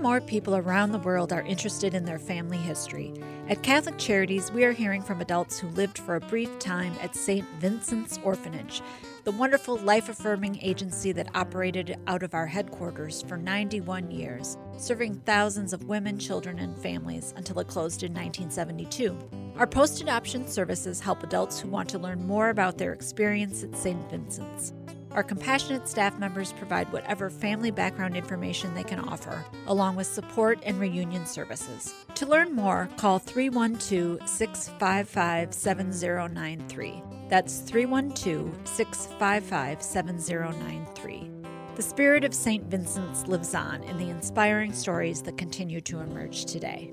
And 0.00 0.06
more 0.06 0.20
people 0.22 0.56
around 0.56 0.92
the 0.92 0.98
world 0.98 1.30
are 1.30 1.42
interested 1.42 1.92
in 1.92 2.06
their 2.06 2.18
family 2.18 2.56
history. 2.56 3.12
At 3.50 3.62
Catholic 3.62 3.98
Charities, 3.98 4.50
we 4.50 4.64
are 4.64 4.72
hearing 4.72 5.02
from 5.02 5.20
adults 5.20 5.58
who 5.58 5.68
lived 5.68 5.98
for 5.98 6.16
a 6.16 6.20
brief 6.20 6.58
time 6.58 6.94
at 7.02 7.14
St. 7.14 7.46
Vincent's 7.58 8.18
Orphanage, 8.24 8.80
the 9.24 9.32
wonderful 9.32 9.76
life 9.76 10.08
affirming 10.08 10.58
agency 10.62 11.12
that 11.12 11.28
operated 11.34 11.98
out 12.06 12.22
of 12.22 12.32
our 12.32 12.46
headquarters 12.46 13.20
for 13.28 13.36
91 13.36 14.10
years, 14.10 14.56
serving 14.78 15.16
thousands 15.26 15.74
of 15.74 15.84
women, 15.84 16.18
children, 16.18 16.58
and 16.60 16.78
families 16.78 17.34
until 17.36 17.58
it 17.58 17.68
closed 17.68 18.02
in 18.02 18.14
1972. 18.14 19.14
Our 19.58 19.66
post 19.66 20.00
adoption 20.00 20.48
services 20.48 20.98
help 20.98 21.22
adults 21.22 21.60
who 21.60 21.68
want 21.68 21.90
to 21.90 21.98
learn 21.98 22.26
more 22.26 22.48
about 22.48 22.78
their 22.78 22.94
experience 22.94 23.62
at 23.64 23.76
St. 23.76 24.10
Vincent's. 24.10 24.72
Our 25.12 25.24
compassionate 25.24 25.88
staff 25.88 26.18
members 26.18 26.52
provide 26.52 26.92
whatever 26.92 27.30
family 27.30 27.72
background 27.72 28.16
information 28.16 28.74
they 28.74 28.84
can 28.84 29.00
offer, 29.00 29.44
along 29.66 29.96
with 29.96 30.06
support 30.06 30.60
and 30.62 30.78
reunion 30.78 31.26
services. 31.26 31.92
To 32.14 32.26
learn 32.26 32.54
more, 32.54 32.88
call 32.96 33.18
312 33.18 34.28
655 34.28 35.52
7093. 35.52 37.02
That's 37.28 37.58
312 37.58 38.56
655 38.64 39.82
7093. 39.82 41.30
The 41.74 41.82
spirit 41.82 42.24
of 42.24 42.34
St. 42.34 42.64
Vincent's 42.66 43.26
lives 43.26 43.54
on 43.54 43.82
in 43.84 43.98
the 43.98 44.10
inspiring 44.10 44.72
stories 44.72 45.22
that 45.22 45.38
continue 45.38 45.80
to 45.82 46.00
emerge 46.00 46.44
today. 46.44 46.92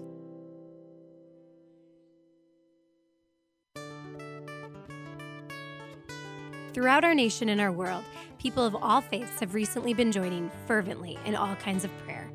Throughout 6.78 7.04
our 7.04 7.16
nation 7.16 7.50
and 7.50 7.60
our 7.60 7.72
world, 7.72 8.04
people 8.38 8.64
of 8.64 8.76
all 8.76 9.02
faiths 9.02 9.40
have 9.40 9.56
recently 9.56 9.96
been 9.96 10.12
joining 10.12 10.52
fervently 10.68 11.18
in 11.26 11.36
all 11.36 11.56
kinds 11.56 11.84
of 11.84 11.98
prayer. 12.06 12.30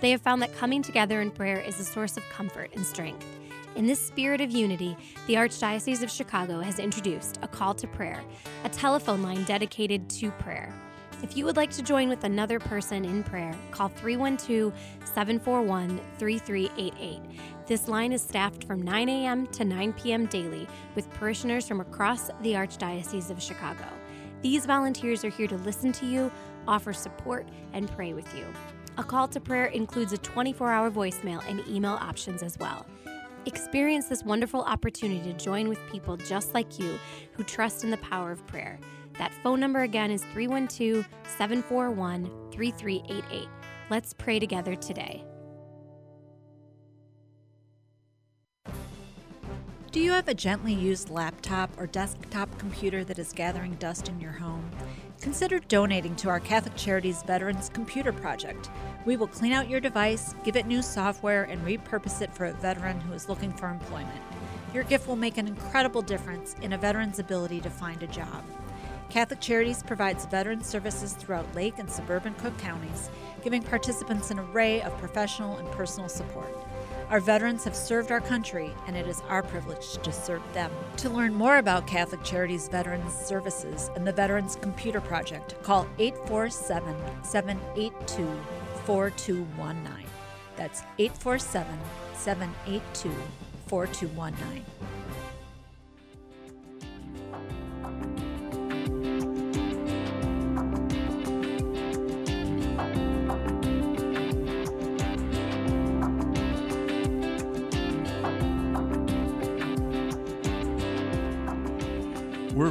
They 0.00 0.12
have 0.12 0.22
found 0.22 0.40
that 0.40 0.56
coming 0.56 0.80
together 0.80 1.20
in 1.20 1.30
prayer 1.30 1.58
is 1.58 1.78
a 1.78 1.84
source 1.84 2.16
of 2.16 2.26
comfort 2.30 2.70
and 2.74 2.86
strength. 2.86 3.26
In 3.76 3.86
this 3.86 4.00
spirit 4.00 4.40
of 4.40 4.50
unity, 4.50 4.96
the 5.26 5.34
Archdiocese 5.34 6.02
of 6.02 6.10
Chicago 6.10 6.60
has 6.60 6.78
introduced 6.78 7.38
a 7.42 7.48
call 7.48 7.74
to 7.74 7.86
prayer, 7.86 8.22
a 8.64 8.70
telephone 8.70 9.22
line 9.22 9.44
dedicated 9.44 10.08
to 10.08 10.30
prayer. 10.30 10.72
If 11.22 11.36
you 11.36 11.44
would 11.44 11.56
like 11.56 11.70
to 11.72 11.82
join 11.82 12.08
with 12.08 12.24
another 12.24 12.58
person 12.58 13.04
in 13.04 13.22
prayer, 13.22 13.56
call 13.70 13.88
312 13.88 14.72
741 15.04 16.00
3388. 16.18 17.20
This 17.66 17.86
line 17.86 18.12
is 18.12 18.20
staffed 18.20 18.64
from 18.64 18.82
9 18.82 19.08
a.m. 19.08 19.46
to 19.48 19.64
9 19.64 19.92
p.m. 19.92 20.26
daily 20.26 20.66
with 20.96 21.08
parishioners 21.10 21.68
from 21.68 21.80
across 21.80 22.26
the 22.42 22.54
Archdiocese 22.54 23.30
of 23.30 23.40
Chicago. 23.40 23.84
These 24.42 24.66
volunteers 24.66 25.24
are 25.24 25.28
here 25.28 25.46
to 25.46 25.56
listen 25.58 25.92
to 25.92 26.06
you, 26.06 26.30
offer 26.66 26.92
support, 26.92 27.46
and 27.72 27.88
pray 27.92 28.14
with 28.14 28.36
you. 28.36 28.44
A 28.98 29.04
call 29.04 29.28
to 29.28 29.40
prayer 29.40 29.66
includes 29.66 30.12
a 30.12 30.18
24 30.18 30.72
hour 30.72 30.90
voicemail 30.90 31.48
and 31.48 31.66
email 31.68 31.92
options 31.92 32.42
as 32.42 32.58
well. 32.58 32.84
Experience 33.46 34.06
this 34.06 34.24
wonderful 34.24 34.62
opportunity 34.62 35.32
to 35.32 35.38
join 35.38 35.68
with 35.68 35.78
people 35.90 36.16
just 36.16 36.52
like 36.52 36.80
you 36.80 36.98
who 37.32 37.44
trust 37.44 37.84
in 37.84 37.90
the 37.90 37.96
power 37.98 38.32
of 38.32 38.44
prayer. 38.48 38.78
That 39.18 39.32
phone 39.42 39.60
number 39.60 39.82
again 39.82 40.10
is 40.10 40.24
312 40.32 41.06
741 41.36 42.24
3388. 42.50 43.48
Let's 43.90 44.14
pray 44.14 44.38
together 44.38 44.74
today. 44.74 45.24
Do 49.90 50.00
you 50.00 50.12
have 50.12 50.28
a 50.28 50.34
gently 50.34 50.72
used 50.72 51.10
laptop 51.10 51.70
or 51.78 51.86
desktop 51.86 52.58
computer 52.58 53.04
that 53.04 53.18
is 53.18 53.34
gathering 53.34 53.74
dust 53.74 54.08
in 54.08 54.18
your 54.18 54.32
home? 54.32 54.70
Consider 55.20 55.58
donating 55.58 56.16
to 56.16 56.30
our 56.30 56.40
Catholic 56.40 56.74
Charities 56.76 57.22
Veterans 57.24 57.68
Computer 57.68 58.10
Project. 58.10 58.70
We 59.04 59.18
will 59.18 59.26
clean 59.26 59.52
out 59.52 59.68
your 59.68 59.80
device, 59.80 60.34
give 60.44 60.56
it 60.56 60.66
new 60.66 60.80
software, 60.80 61.42
and 61.44 61.60
repurpose 61.60 62.22
it 62.22 62.34
for 62.34 62.46
a 62.46 62.54
veteran 62.54 63.00
who 63.02 63.12
is 63.12 63.28
looking 63.28 63.52
for 63.52 63.68
employment. 63.68 64.22
Your 64.72 64.84
gift 64.84 65.06
will 65.06 65.16
make 65.16 65.36
an 65.36 65.46
incredible 65.46 66.00
difference 66.00 66.56
in 66.62 66.72
a 66.72 66.78
veteran's 66.78 67.18
ability 67.18 67.60
to 67.60 67.68
find 67.68 68.02
a 68.02 68.06
job. 68.06 68.42
Catholic 69.12 69.40
Charities 69.40 69.82
provides 69.82 70.24
veteran 70.24 70.64
services 70.64 71.12
throughout 71.12 71.54
Lake 71.54 71.74
and 71.76 71.90
suburban 71.90 72.32
Cook 72.36 72.56
counties, 72.56 73.10
giving 73.44 73.62
participants 73.62 74.30
an 74.30 74.38
array 74.38 74.80
of 74.80 74.96
professional 74.96 75.58
and 75.58 75.70
personal 75.72 76.08
support. 76.08 76.56
Our 77.10 77.20
veterans 77.20 77.62
have 77.64 77.76
served 77.76 78.10
our 78.10 78.22
country, 78.22 78.72
and 78.86 78.96
it 78.96 79.06
is 79.06 79.20
our 79.28 79.42
privilege 79.42 79.98
to 79.98 80.10
serve 80.10 80.40
them. 80.54 80.70
To 80.96 81.10
learn 81.10 81.34
more 81.34 81.58
about 81.58 81.86
Catholic 81.86 82.24
Charities 82.24 82.68
Veterans 82.68 83.12
Services 83.12 83.90
and 83.96 84.06
the 84.06 84.14
Veterans 84.14 84.56
Computer 84.62 85.02
Project, 85.02 85.62
call 85.62 85.86
847 85.98 86.96
782 87.22 88.26
4219. 88.86 90.06
That's 90.56 90.84
847 90.98 91.78
782 92.14 93.12
4219. 93.66 94.64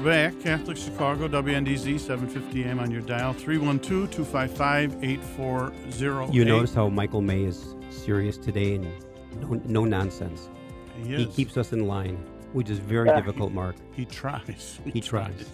Back. 0.04 0.40
Catholic 0.42 0.78
Chicago, 0.78 1.28
WNDZ, 1.28 2.00
750 2.00 2.64
AM 2.64 2.80
on 2.80 2.90
your 2.90 3.02
dial, 3.02 3.34
312 3.34 4.10
255 4.10 5.04
8408. 5.04 6.34
You 6.34 6.44
notice 6.44 6.74
how 6.74 6.90
Michael 6.90 7.22
May 7.22 7.44
is 7.44 7.76
serious 7.92 8.36
today 8.38 8.76
and 8.76 8.88
no, 9.40 9.62
no 9.66 9.86
nonsense. 9.86 10.50
he, 11.04 11.18
He 11.18 11.26
keeps 11.28 11.56
us 11.56 11.72
in 11.72 11.86
line, 11.88 12.16
which 12.54 12.72
is 12.72 12.80
very 12.80 13.10
difficult, 13.10 13.52
Mark. 13.52 13.76
He 13.92 14.06
tries. 14.06 14.80
He 14.86 15.02
tries. 15.02 15.46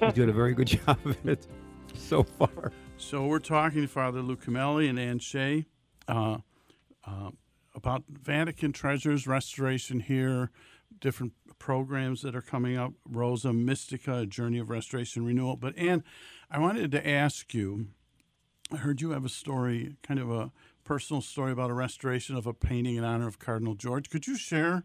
He's 0.00 0.12
doing 0.14 0.30
a 0.30 0.32
very 0.32 0.54
good 0.54 0.68
job 0.86 0.98
of 1.04 1.28
it 1.28 1.46
so 1.94 2.22
far. 2.22 2.72
So 2.96 3.26
we're 3.26 3.38
talking 3.38 3.82
to 3.82 3.88
Father 3.88 4.22
Lou 4.22 4.36
Cameli 4.36 4.88
and 4.88 4.98
Ann 4.98 5.18
Shea 5.18 5.66
uh, 6.08 6.38
uh, 7.06 7.30
about 7.74 8.04
Vatican 8.08 8.72
Treasures 8.72 9.26
restoration 9.26 10.00
here, 10.00 10.50
different 11.00 11.32
programs 11.60 12.22
that 12.22 12.34
are 12.34 12.40
coming 12.42 12.76
up, 12.76 12.94
Rosa 13.08 13.52
Mystica, 13.52 14.20
a 14.20 14.26
journey 14.26 14.58
of 14.58 14.68
restoration 14.70 15.24
renewal. 15.24 15.54
But 15.54 15.78
Ann, 15.78 16.02
I 16.50 16.58
wanted 16.58 16.90
to 16.90 17.08
ask 17.08 17.54
you. 17.54 17.86
I 18.72 18.76
heard 18.76 19.00
you 19.00 19.10
have 19.10 19.24
a 19.24 19.28
story, 19.28 19.96
kind 20.02 20.18
of 20.20 20.30
a 20.30 20.52
personal 20.84 21.20
story 21.22 21.50
about 21.52 21.70
a 21.70 21.74
restoration 21.74 22.36
of 22.36 22.46
a 22.46 22.52
painting 22.54 22.96
in 22.96 23.04
honor 23.04 23.26
of 23.26 23.38
Cardinal 23.40 23.74
George. 23.74 24.10
Could 24.10 24.26
you 24.28 24.36
share 24.36 24.84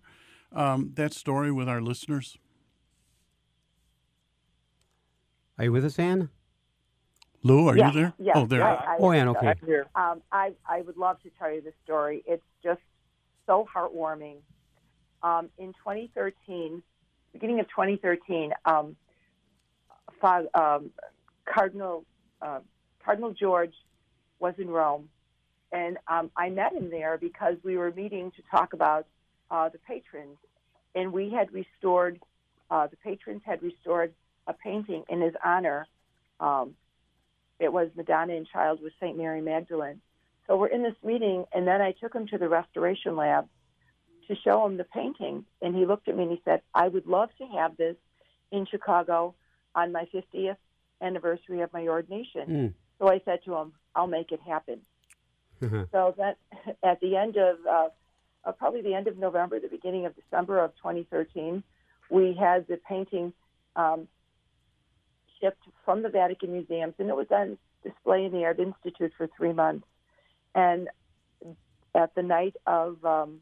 um, 0.51 0.91
that 0.95 1.13
story 1.13 1.51
with 1.51 1.69
our 1.69 1.81
listeners? 1.81 2.37
Are 5.57 5.65
you 5.65 5.71
with 5.71 5.85
us, 5.85 5.99
Ann? 5.99 6.29
Lou, 7.43 7.67
are 7.67 7.77
Yeah, 7.77 7.87
you 7.87 7.93
there? 7.93 8.13
yeah, 8.17 8.33
oh, 8.35 8.45
there. 8.47 8.63
I- 8.63 8.73
are. 8.75 8.89
I- 8.89 8.97
Oh, 8.99 9.11
Ann, 9.11 9.27
okay. 9.29 9.47
I'm 9.49 9.59
here. 9.67 9.85
Um, 9.95 10.21
I, 10.31 10.53
I 10.67 10.81
would 10.81 10.97
love 10.97 11.21
to 11.21 11.29
tell 11.37 11.51
you 11.53 11.61
the 11.61 11.73
story. 11.83 12.23
It's 12.25 12.43
just 12.63 12.81
so 13.45 13.67
heartwarming. 13.73 14.37
Um, 15.25 15.49
in 15.57 15.73
2013, 15.73 16.83
beginning 17.33 17.59
of 17.59 17.67
2013, 17.69 18.53
um, 18.65 18.95
um, 20.21 20.91
Cardinal 21.51 22.05
uh, 22.43 22.59
Cardinal 23.03 23.31
George 23.33 23.73
was 24.37 24.53
in 24.59 24.69
Rome, 24.69 25.09
and 25.71 25.97
um, 26.07 26.29
I 26.37 26.49
met 26.49 26.73
him 26.73 26.91
there 26.91 27.17
because 27.17 27.55
we 27.63 27.75
were 27.75 27.91
meeting 27.91 28.33
to 28.35 28.43
talk 28.51 28.73
about 28.73 29.07
uh, 29.49 29.69
the 29.69 29.79
patrons, 29.79 30.37
and 30.93 31.11
we 31.11 31.31
had 31.31 31.51
restored 31.51 32.19
uh, 32.69 32.85
the 32.85 32.97
patrons 32.97 33.41
had 33.43 33.63
restored 33.63 34.13
a 34.45 34.53
painting 34.53 35.05
in 35.09 35.21
his 35.21 35.33
honor. 35.43 35.87
Um, 36.39 36.75
it 37.59 37.73
was 37.73 37.89
Madonna 37.95 38.35
and 38.35 38.47
Child 38.47 38.79
with 38.83 38.93
St. 38.99 39.17
Mary 39.17 39.41
Magdalene. 39.41 40.01
So 40.45 40.55
we're 40.55 40.67
in 40.67 40.83
this 40.83 40.95
meeting, 41.03 41.45
and 41.51 41.67
then 41.67 41.81
I 41.81 41.93
took 41.93 42.13
him 42.13 42.27
to 42.27 42.37
the 42.37 42.47
restoration 42.47 43.15
lab 43.15 43.47
to 44.27 44.35
show 44.35 44.65
him 44.65 44.77
the 44.77 44.83
painting. 44.83 45.45
And 45.61 45.75
he 45.75 45.85
looked 45.85 46.07
at 46.07 46.15
me 46.15 46.23
and 46.23 46.31
he 46.31 46.41
said, 46.45 46.61
I 46.73 46.87
would 46.87 47.07
love 47.07 47.29
to 47.39 47.47
have 47.57 47.77
this 47.77 47.95
in 48.51 48.65
Chicago 48.65 49.35
on 49.73 49.91
my 49.91 50.07
50th 50.13 50.57
anniversary 51.01 51.61
of 51.61 51.71
my 51.73 51.87
ordination. 51.87 52.47
Mm. 52.47 52.73
So 52.99 53.09
I 53.09 53.21
said 53.25 53.39
to 53.45 53.55
him, 53.55 53.73
I'll 53.95 54.07
make 54.07 54.31
it 54.31 54.39
happen. 54.41 54.81
Mm. 55.61 55.89
So 55.91 56.15
that 56.17 56.37
at 56.83 56.99
the 57.01 57.15
end 57.15 57.37
of 57.37 57.57
uh, 57.69 57.87
uh, 58.45 58.51
probably 58.51 58.81
the 58.81 58.93
end 58.93 59.07
of 59.07 59.17
November, 59.17 59.59
the 59.59 59.67
beginning 59.67 60.05
of 60.05 60.13
December 60.15 60.63
of 60.63 60.71
2013, 60.77 61.63
we 62.09 62.37
had 62.39 62.67
the 62.67 62.77
painting 62.87 63.33
um, 63.75 64.07
shipped 65.41 65.63
from 65.83 66.03
the 66.03 66.09
Vatican 66.09 66.51
museums, 66.51 66.93
and 66.99 67.09
it 67.09 67.15
was 67.15 67.27
on 67.31 67.57
display 67.83 68.25
in 68.25 68.31
the 68.31 68.45
Art 68.45 68.59
Institute 68.59 69.11
for 69.17 69.27
three 69.37 69.53
months. 69.53 69.85
And 70.53 70.87
at 71.93 72.13
the 72.15 72.23
night 72.23 72.55
of 72.65 73.03
um, 73.03 73.39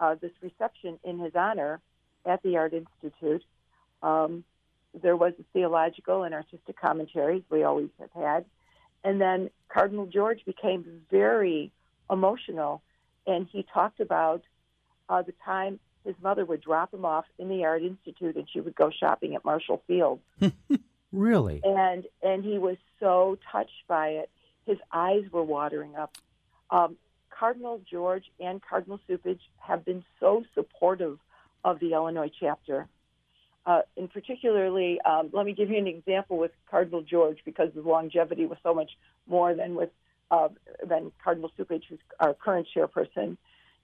uh, 0.00 0.14
this 0.20 0.32
reception 0.40 0.98
in 1.04 1.18
his 1.18 1.34
honor 1.34 1.80
at 2.24 2.42
the 2.42 2.56
Art 2.56 2.72
Institute, 2.72 3.44
um, 4.02 4.44
there 5.02 5.16
was 5.16 5.32
a 5.38 5.44
theological 5.52 6.22
and 6.24 6.34
artistic 6.34 6.78
commentary, 6.80 7.44
we 7.50 7.62
always 7.64 7.90
have 7.98 8.12
had. 8.12 8.44
And 9.04 9.20
then 9.20 9.50
Cardinal 9.68 10.06
George 10.06 10.44
became 10.44 11.02
very 11.10 11.70
emotional, 12.10 12.82
and 13.26 13.46
he 13.50 13.64
talked 13.72 14.00
about 14.00 14.42
uh, 15.08 15.22
the 15.22 15.34
time 15.44 15.78
his 16.04 16.14
mother 16.22 16.44
would 16.44 16.60
drop 16.60 16.94
him 16.94 17.04
off 17.04 17.24
in 17.38 17.48
the 17.48 17.64
Art 17.64 17.82
Institute, 17.82 18.36
and 18.36 18.48
she 18.50 18.60
would 18.60 18.74
go 18.74 18.90
shopping 18.90 19.34
at 19.34 19.44
Marshall 19.44 19.82
Field. 19.86 20.20
Really? 21.12 21.62
and 21.64 22.04
and 22.22 22.44
he 22.44 22.58
was 22.58 22.76
so 23.00 23.38
touched 23.50 23.86
by 23.88 24.08
it. 24.08 24.30
His 24.66 24.76
eyes 24.92 25.24
were 25.30 25.42
watering 25.42 25.96
up. 25.96 26.16
Um, 26.70 26.96
Cardinal 27.38 27.80
George 27.90 28.24
and 28.40 28.62
Cardinal 28.62 29.00
Cupich 29.08 29.40
have 29.58 29.84
been 29.84 30.04
so 30.20 30.44
supportive 30.54 31.18
of 31.64 31.80
the 31.80 31.92
Illinois 31.92 32.30
chapter. 32.40 32.88
Uh, 33.66 33.80
and 33.96 34.10
particularly, 34.12 35.00
um, 35.00 35.28
let 35.32 35.44
me 35.44 35.52
give 35.52 35.70
you 35.70 35.76
an 35.76 35.88
example 35.88 36.38
with 36.38 36.52
Cardinal 36.70 37.02
George 37.02 37.38
because 37.44 37.74
his 37.74 37.84
longevity 37.84 38.46
was 38.46 38.58
so 38.62 38.72
much 38.72 38.92
more 39.26 39.54
than 39.54 39.74
with 39.74 39.90
uh, 40.30 40.48
than 40.84 41.12
Cardinal 41.22 41.50
Cupich, 41.56 41.82
who's 41.88 41.98
our 42.18 42.34
current 42.34 42.66
chairperson. 42.74 43.36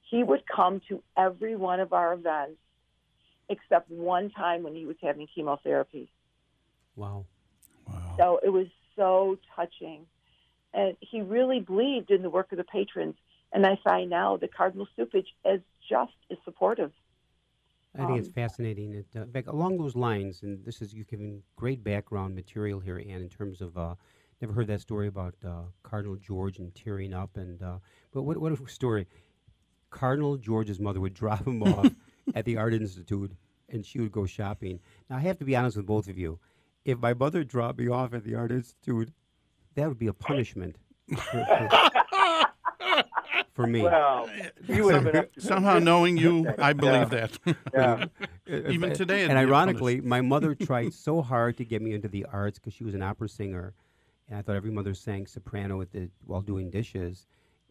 He 0.08 0.22
would 0.22 0.42
come 0.46 0.80
to 0.88 1.02
every 1.16 1.56
one 1.56 1.80
of 1.80 1.92
our 1.92 2.14
events, 2.14 2.58
except 3.48 3.90
one 3.90 4.30
time 4.30 4.62
when 4.62 4.74
he 4.74 4.86
was 4.86 4.96
having 5.00 5.26
chemotherapy. 5.32 6.10
Wow. 6.96 7.26
Wow. 7.86 8.14
So 8.18 8.40
it 8.44 8.50
was 8.50 8.66
so 8.96 9.38
touching. 9.54 10.06
And 10.74 10.96
he 11.00 11.22
really 11.22 11.60
believed 11.60 12.10
in 12.10 12.22
the 12.22 12.30
work 12.30 12.50
of 12.50 12.58
the 12.58 12.64
patrons. 12.64 13.14
And 13.52 13.66
I 13.66 13.78
find 13.84 14.08
now 14.10 14.36
the 14.36 14.48
Cardinal 14.48 14.88
Cupich 14.98 15.26
is 15.44 15.60
just 15.88 16.12
as 16.30 16.38
supportive. 16.44 16.92
I 17.94 18.06
think 18.06 18.18
it's 18.20 18.28
Um, 18.28 18.32
fascinating. 18.34 18.94
It, 18.94 19.06
uh, 19.14 19.26
back 19.26 19.46
along 19.48 19.76
those 19.76 19.94
lines, 19.94 20.42
and 20.42 20.64
this 20.64 20.80
is 20.80 20.94
you've 20.94 21.08
given 21.08 21.42
great 21.56 21.84
background 21.84 22.34
material 22.34 22.80
here, 22.80 22.96
Anne, 22.98 23.20
in 23.20 23.28
terms 23.28 23.60
of 23.60 23.76
uh, 23.76 23.94
never 24.40 24.54
heard 24.54 24.66
that 24.68 24.80
story 24.80 25.08
about 25.08 25.34
uh, 25.44 25.64
Cardinal 25.82 26.16
George 26.16 26.58
and 26.58 26.74
tearing 26.74 27.12
up, 27.12 27.36
and 27.36 27.62
uh, 27.62 27.78
but 28.12 28.22
what 28.22 28.38
what 28.38 28.52
a 28.52 28.68
story! 28.68 29.06
Cardinal 29.90 30.38
George's 30.38 30.80
mother 30.80 31.00
would 31.00 31.12
drop 31.22 31.46
him 31.46 31.62
off 31.62 31.92
at 32.34 32.46
the 32.46 32.56
Art 32.56 32.72
Institute, 32.72 33.32
and 33.68 33.84
she 33.84 34.00
would 34.00 34.12
go 34.12 34.24
shopping. 34.24 34.80
Now 35.10 35.16
I 35.16 35.20
have 35.20 35.38
to 35.40 35.44
be 35.44 35.54
honest 35.54 35.76
with 35.76 35.84
both 35.86 36.08
of 36.08 36.16
you. 36.16 36.38
If 36.86 36.98
my 36.98 37.12
mother 37.12 37.44
dropped 37.44 37.78
me 37.78 37.88
off 37.88 38.14
at 38.14 38.24
the 38.24 38.34
Art 38.34 38.52
Institute, 38.52 39.12
that 39.74 39.86
would 39.86 39.98
be 39.98 40.06
a 40.06 40.14
punishment 40.14 40.76
for, 41.14 41.44
for- 41.44 41.90
for 43.52 43.66
me. 43.66 43.82
Well, 43.82 44.28
you 44.66 44.84
would 44.84 44.94
have 44.94 45.12
been 45.12 45.26
Somehow 45.38 45.78
knowing 45.78 46.16
you, 46.16 46.52
I 46.58 46.72
believe 46.72 47.10
that. 47.10 47.38
Yeah. 47.72 48.06
Even 48.46 48.92
today, 48.92 49.22
and 49.22 49.32
be 49.32 49.36
a 49.36 49.38
ironically, 49.38 50.00
my 50.00 50.20
mother 50.20 50.54
tried 50.54 50.92
so 50.94 51.22
hard 51.22 51.56
to 51.58 51.64
get 51.64 51.82
me 51.82 51.92
into 51.94 52.08
the 52.08 52.26
arts 52.32 52.58
because 52.58 52.74
she 52.74 52.84
was 52.84 52.94
an 52.94 53.02
opera 53.02 53.28
singer, 53.28 53.74
and 54.28 54.38
I 54.38 54.42
thought 54.42 54.56
every 54.56 54.70
mother 54.70 54.94
sang 54.94 55.26
soprano 55.26 55.80
at 55.80 55.92
the, 55.92 56.08
while 56.26 56.40
doing 56.40 56.70
dishes, 56.70 57.26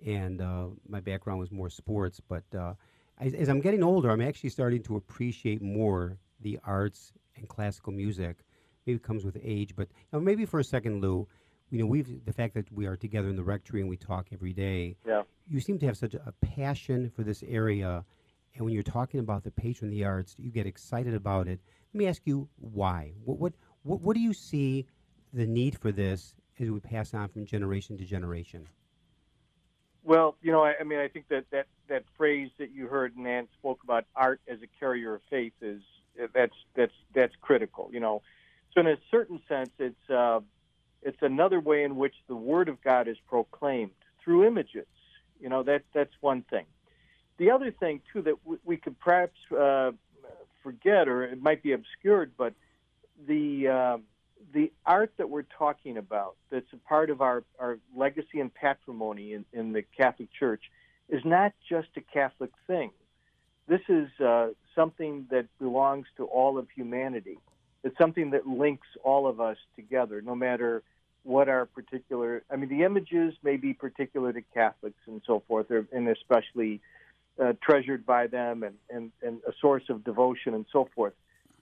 and 0.05 0.41
uh, 0.41 0.67
my 0.87 0.99
background 0.99 1.39
was 1.39 1.51
more 1.51 1.69
sports. 1.69 2.19
But 2.19 2.43
uh, 2.57 2.73
as, 3.19 3.33
as 3.33 3.49
I'm 3.49 3.61
getting 3.61 3.83
older, 3.83 4.09
I'm 4.09 4.21
actually 4.21 4.49
starting 4.51 4.83
to 4.83 4.95
appreciate 4.97 5.61
more 5.61 6.17
the 6.41 6.59
arts 6.63 7.13
and 7.35 7.47
classical 7.47 7.91
music. 7.91 8.37
Maybe 8.85 8.95
it 8.95 9.03
comes 9.03 9.23
with 9.23 9.37
age, 9.43 9.75
but 9.75 9.87
you 9.89 10.19
know, 10.19 10.19
maybe 10.19 10.45
for 10.45 10.59
a 10.59 10.63
second, 10.63 11.01
Lou, 11.01 11.27
you 11.71 11.79
know, 11.79 11.85
we've 11.85 12.23
the 12.25 12.33
fact 12.33 12.53
that 12.53 12.71
we 12.71 12.85
are 12.85 12.97
together 12.97 13.29
in 13.29 13.35
the 13.35 13.43
rectory 13.43 13.79
and 13.79 13.89
we 13.89 13.97
talk 13.97 14.27
every 14.31 14.53
day 14.53 14.97
Yeah. 15.07 15.23
you 15.47 15.59
seem 15.59 15.79
to 15.79 15.85
have 15.87 15.97
such 15.97 16.13
a 16.13 16.33
passion 16.41 17.09
for 17.09 17.23
this 17.23 17.43
area. 17.47 18.05
And 18.53 18.65
when 18.65 18.73
you're 18.73 18.83
talking 18.83 19.21
about 19.21 19.43
the 19.43 19.51
patron 19.51 19.87
of 19.89 19.91
the 19.91 20.03
arts, 20.03 20.35
you 20.37 20.51
get 20.51 20.67
excited 20.67 21.13
about 21.15 21.47
it. 21.47 21.61
Let 21.93 21.97
me 21.97 22.07
ask 22.07 22.21
you 22.25 22.49
why. 22.57 23.13
What, 23.23 23.39
what, 23.39 23.53
what, 23.83 24.01
what 24.01 24.13
do 24.15 24.21
you 24.21 24.33
see 24.33 24.85
the 25.33 25.47
need 25.47 25.79
for 25.79 25.93
this 25.93 26.35
as 26.59 26.69
we 26.69 26.79
pass 26.81 27.13
on 27.13 27.29
from 27.29 27.45
generation 27.45 27.97
to 27.97 28.03
generation? 28.05 28.67
Well, 30.03 30.35
you 30.41 30.51
know, 30.51 30.63
I, 30.63 30.73
I 30.81 30.83
mean, 30.83 30.99
I 30.99 31.07
think 31.07 31.27
that, 31.29 31.45
that 31.51 31.67
that 31.87 32.03
phrase 32.17 32.49
that 32.57 32.71
you 32.71 32.87
heard 32.87 33.15
Nan 33.15 33.47
spoke 33.59 33.83
about, 33.83 34.05
art 34.15 34.41
as 34.47 34.57
a 34.63 34.67
carrier 34.79 35.15
of 35.15 35.21
faith, 35.29 35.53
is 35.61 35.81
that's 36.33 36.55
that's 36.75 36.93
that's 37.13 37.33
critical. 37.39 37.89
You 37.93 37.99
know, 37.99 38.21
so 38.73 38.81
in 38.81 38.87
a 38.87 38.97
certain 39.11 39.39
sense, 39.47 39.69
it's 39.77 40.09
uh, 40.09 40.39
it's 41.01 41.21
another 41.21 41.59
way 41.59 41.83
in 41.83 41.95
which 41.95 42.15
the 42.27 42.35
Word 42.35 42.69
of 42.69 42.81
God 42.81 43.07
is 43.07 43.17
proclaimed 43.27 43.91
through 44.23 44.45
images. 44.45 44.87
You 45.39 45.49
know, 45.49 45.63
that 45.63 45.83
that's 45.93 46.13
one 46.21 46.43
thing. 46.43 46.65
The 47.37 47.51
other 47.51 47.71
thing 47.71 48.01
too 48.13 48.21
that 48.23 48.35
we, 48.45 48.57
we 48.63 48.77
could 48.77 48.99
perhaps 48.99 49.37
uh, 49.57 49.91
forget, 50.61 51.07
or 51.07 51.23
it 51.23 51.41
might 51.41 51.63
be 51.63 51.71
obscured, 51.73 52.31
but 52.37 52.53
the 53.27 53.67
uh, 53.67 53.97
the 54.53 54.71
art 54.85 55.13
that 55.17 55.29
we're 55.29 55.45
talking 55.57 55.97
about, 55.97 56.35
that's 56.49 56.71
a 56.73 56.77
part 56.77 57.09
of 57.09 57.21
our, 57.21 57.43
our 57.59 57.79
legacy 57.95 58.39
and 58.39 58.53
patrimony 58.53 59.33
in, 59.33 59.45
in 59.53 59.71
the 59.71 59.83
Catholic 59.95 60.29
Church, 60.37 60.63
is 61.09 61.21
not 61.23 61.53
just 61.69 61.89
a 61.95 62.01
Catholic 62.01 62.51
thing. 62.67 62.91
This 63.67 63.81
is 63.87 64.09
uh, 64.19 64.49
something 64.75 65.27
that 65.29 65.45
belongs 65.59 66.07
to 66.17 66.25
all 66.25 66.57
of 66.57 66.67
humanity. 66.75 67.37
It's 67.83 67.97
something 67.97 68.31
that 68.31 68.47
links 68.47 68.87
all 69.03 69.27
of 69.27 69.39
us 69.39 69.57
together, 69.75 70.21
no 70.21 70.35
matter 70.35 70.83
what 71.23 71.49
our 71.49 71.65
particular. 71.65 72.43
I 72.51 72.55
mean, 72.55 72.69
the 72.69 72.83
images 72.83 73.35
may 73.43 73.57
be 73.57 73.73
particular 73.73 74.33
to 74.33 74.41
Catholics 74.53 74.99
and 75.07 75.21
so 75.25 75.41
forth, 75.47 75.69
or- 75.71 75.87
and 75.91 76.07
especially 76.07 76.81
uh, 77.39 77.53
treasured 77.61 78.05
by 78.05 78.27
them 78.27 78.63
and, 78.63 78.75
and, 78.89 79.11
and 79.21 79.41
a 79.47 79.53
source 79.59 79.83
of 79.89 80.03
devotion 80.03 80.53
and 80.53 80.65
so 80.71 80.89
forth. 80.95 81.13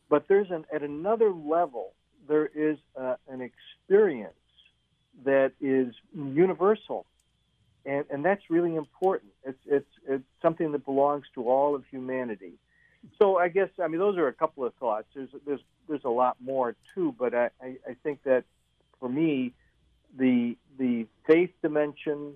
But 0.10 0.28
there's 0.28 0.50
an, 0.50 0.66
at 0.74 0.82
another 0.82 1.32
level 1.32 1.94
there 2.28 2.46
is 2.46 2.78
uh, 2.96 3.16
an 3.28 3.42
experience 3.42 4.34
that 5.26 5.52
is 5.60 5.94
universal, 6.14 7.06
and 7.86 8.06
and 8.10 8.24
that's 8.24 8.50
really 8.50 8.76
important. 8.76 9.32
It's 9.44 9.60
it's 9.66 9.90
it's 10.08 10.24
something 10.42 10.72
that 10.72 10.86
belongs 10.86 11.26
to 11.36 11.50
all 11.50 11.76
of 11.76 11.84
humanity. 11.90 12.54
So 13.18 13.38
I 13.38 13.48
guess 13.50 13.70
I 13.82 13.88
mean 13.88 14.00
those 14.00 14.18
are 14.18 14.28
a 14.28 14.34
couple 14.34 14.64
of 14.66 14.74
thoughts. 14.76 15.08
There's 15.16 15.30
there's 15.46 15.62
there's 15.88 16.04
a 16.04 16.10
lot 16.10 16.38
more 16.42 16.76
too, 16.94 17.16
but 17.18 17.34
I, 17.34 17.50
I, 17.62 17.78
I 17.88 17.96
think 18.04 18.24
that 18.24 18.44
for 19.00 19.10
me, 19.10 19.54
the 20.18 20.58
the 20.78 21.06
faith 21.26 21.52
dimension, 21.62 22.36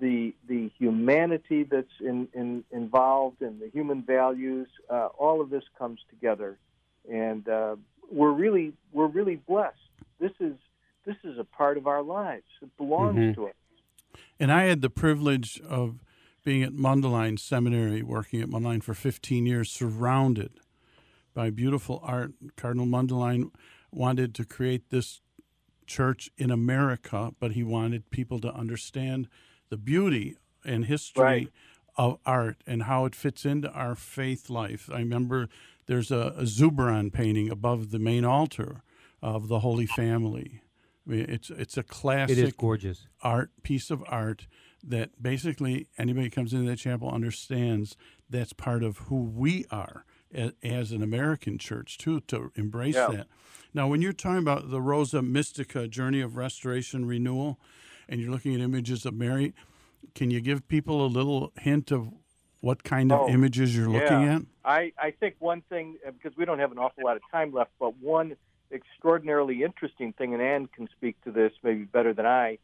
the 0.00 0.34
the 0.46 0.70
humanity 0.78 1.64
that's 1.64 1.86
in, 2.00 2.28
in 2.32 2.64
involved, 2.70 3.42
and 3.42 3.60
the 3.60 3.68
human 3.68 4.02
values, 4.02 4.68
uh, 4.88 5.08
all 5.18 5.40
of 5.40 5.50
this 5.50 5.64
comes 5.78 6.00
together, 6.10 6.58
and 7.10 7.48
uh, 7.48 7.76
we're 8.10 8.30
really 8.32 8.72
we're 8.92 9.06
really 9.06 9.36
blessed. 9.36 9.76
This 10.20 10.32
is 10.40 10.54
this 11.04 11.16
is 11.24 11.38
a 11.38 11.44
part 11.44 11.76
of 11.76 11.86
our 11.86 12.02
lives. 12.02 12.44
It 12.62 12.76
belongs 12.76 13.16
Mhm. 13.16 13.34
to 13.34 13.46
us. 13.48 13.54
And 14.40 14.52
I 14.52 14.64
had 14.64 14.82
the 14.82 14.90
privilege 14.90 15.60
of 15.60 15.98
being 16.44 16.62
at 16.62 16.72
Mundelein 16.72 17.38
Seminary, 17.38 18.02
working 18.02 18.40
at 18.40 18.48
Mundelein 18.48 18.82
for 18.82 18.94
15 18.94 19.46
years, 19.46 19.70
surrounded 19.70 20.60
by 21.34 21.50
beautiful 21.50 22.00
art. 22.02 22.32
Cardinal 22.56 22.86
Mundelein 22.86 23.50
wanted 23.92 24.34
to 24.36 24.44
create 24.44 24.90
this 24.90 25.20
church 25.86 26.30
in 26.36 26.50
America, 26.50 27.32
but 27.40 27.52
he 27.52 27.62
wanted 27.62 28.10
people 28.10 28.38
to 28.40 28.52
understand 28.54 29.28
the 29.70 29.76
beauty 29.76 30.36
and 30.64 30.84
history 30.86 31.22
Right. 31.22 31.48
of 31.96 32.18
art 32.26 32.58
and 32.66 32.84
how 32.84 33.04
it 33.04 33.14
fits 33.14 33.44
into 33.44 33.70
our 33.72 33.94
faith 33.94 34.50
life. 34.50 34.90
I 34.92 34.98
remember 34.98 35.48
there's 35.86 36.10
a, 36.10 36.34
a 36.36 36.42
Zurbarán 36.42 37.12
painting 37.12 37.50
above 37.50 37.90
the 37.90 37.98
main 37.98 38.24
altar 38.24 38.82
of 39.22 39.48
the 39.48 39.60
Holy 39.60 39.86
Family. 39.86 40.60
I 41.06 41.10
mean, 41.10 41.26
it's 41.28 41.48
it's 41.50 41.76
a 41.78 41.82
classic 41.82 42.36
It 42.36 42.44
is 42.44 42.52
gorgeous. 42.52 43.06
art 43.22 43.50
piece 43.62 43.90
of 43.90 44.04
art 44.06 44.46
that 44.82 45.22
basically 45.22 45.88
anybody 45.98 46.30
comes 46.30 46.52
into 46.52 46.68
that 46.70 46.76
chapel 46.76 47.10
understands 47.10 47.96
that's 48.30 48.52
part 48.52 48.82
of 48.82 48.98
who 48.98 49.16
we 49.22 49.64
are 49.70 50.04
as, 50.32 50.52
as 50.62 50.92
an 50.92 51.02
American 51.02 51.58
church 51.58 51.98
too 51.98 52.20
to 52.20 52.52
embrace 52.54 52.94
Yeah. 52.96 53.08
that. 53.08 53.26
Now, 53.74 53.88
when 53.88 54.00
you're 54.02 54.12
talking 54.12 54.38
about 54.38 54.70
the 54.70 54.80
Rosa 54.80 55.20
Mystica 55.22 55.88
journey 55.88 56.20
of 56.20 56.36
restoration 56.36 57.06
renewal, 57.06 57.58
and 58.08 58.20
you're 58.20 58.30
looking 58.30 58.54
at 58.54 58.60
images 58.60 59.04
of 59.04 59.14
Mary, 59.14 59.52
can 60.14 60.30
you 60.30 60.40
give 60.40 60.66
people 60.68 61.04
a 61.04 61.08
little 61.08 61.52
hint 61.60 61.90
of 61.90 62.08
what 62.60 62.82
kind 62.82 63.12
of 63.12 63.20
Oh, 63.20 63.28
images 63.28 63.76
you're 63.76 63.90
looking 63.90 64.24
at? 64.24 64.42
I, 64.64 64.92
I 64.98 65.10
think 65.12 65.36
one 65.38 65.62
thing, 65.68 65.96
uh, 66.06 66.10
because 66.12 66.36
we 66.36 66.44
don't 66.44 66.58
have 66.58 66.72
an 66.72 66.78
awful 66.78 67.04
lot 67.04 67.16
of 67.16 67.22
time 67.30 67.52
left, 67.52 67.70
but 67.78 67.96
one 67.98 68.36
extraordinarily 68.72 69.62
interesting 69.62 70.12
thing, 70.12 70.34
and 70.34 70.42
Anne 70.42 70.66
can 70.74 70.88
speak 70.96 71.20
to 71.24 71.30
this 71.30 71.52
maybe 71.62 71.84
better 71.84 72.12
than 72.14 72.26
I, 72.26 72.58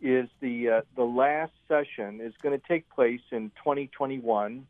is 0.00 0.28
the 0.40 0.68
uh, 0.68 0.80
the 0.96 1.04
last 1.04 1.52
session 1.68 2.20
is 2.20 2.34
going 2.42 2.58
to 2.58 2.66
take 2.66 2.88
place 2.90 3.20
in 3.30 3.50
2021, 3.62 4.66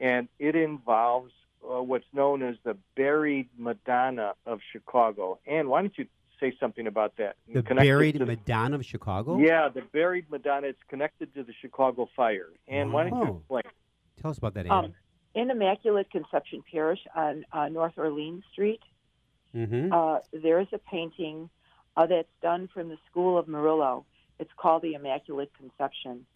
and 0.00 0.28
it 0.38 0.56
involves 0.56 1.32
uh, 1.64 1.82
what's 1.82 2.06
known 2.12 2.42
as 2.42 2.56
the 2.64 2.76
buried 2.96 3.48
Madonna 3.56 4.34
of 4.46 4.60
Chicago. 4.72 5.38
And 5.46 5.68
why 5.68 5.82
don't 5.82 5.96
you 5.96 6.06
say 6.40 6.54
something 6.60 6.86
about 6.86 7.16
that? 7.16 7.36
The 7.52 7.62
buried 7.62 8.18
to 8.18 8.26
Madonna 8.26 8.76
of 8.76 8.84
Chicago. 8.84 9.38
Yeah, 9.38 9.68
the 9.68 9.82
buried 9.82 10.30
Madonna. 10.30 10.68
It's 10.68 10.82
connected 10.88 11.34
to 11.34 11.42
the 11.42 11.52
Chicago 11.60 12.08
fire. 12.16 12.48
And 12.66 12.92
why 12.92 13.08
don't 13.08 13.18
you 13.18 13.24
Wow. 13.24 13.36
explain? 13.38 13.62
Tell 14.20 14.30
us 14.30 14.38
about 14.38 14.54
that, 14.54 14.66
Ann. 14.66 14.72
Um, 14.72 14.94
in 15.34 15.50
Immaculate 15.50 16.10
Conception 16.10 16.62
Parish 16.70 17.00
on 17.14 17.44
uh, 17.52 17.68
North 17.68 17.94
Orleans 17.96 18.44
Street, 18.52 18.80
mm-hmm. 19.54 19.92
uh, 19.92 20.18
there 20.32 20.60
is 20.60 20.68
a 20.72 20.78
painting 20.78 21.48
uh, 21.96 22.06
that's 22.06 22.28
done 22.42 22.68
from 22.72 22.88
the 22.88 22.98
School 23.10 23.38
of 23.38 23.48
Murillo. 23.48 24.04
It's 24.38 24.50
called 24.56 24.82
the 24.82 24.94
Immaculate 24.94 25.50
Conception. 25.56 26.26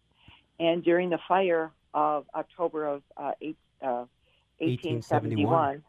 And 0.59 0.83
during 0.83 1.11
the 1.11 1.19
fire 1.29 1.71
of 1.95 2.27
October 2.35 2.87
of 2.87 3.03
uh, 3.17 3.33
eight, 3.41 3.57
uh, 3.83 4.07
1871, 4.59 5.83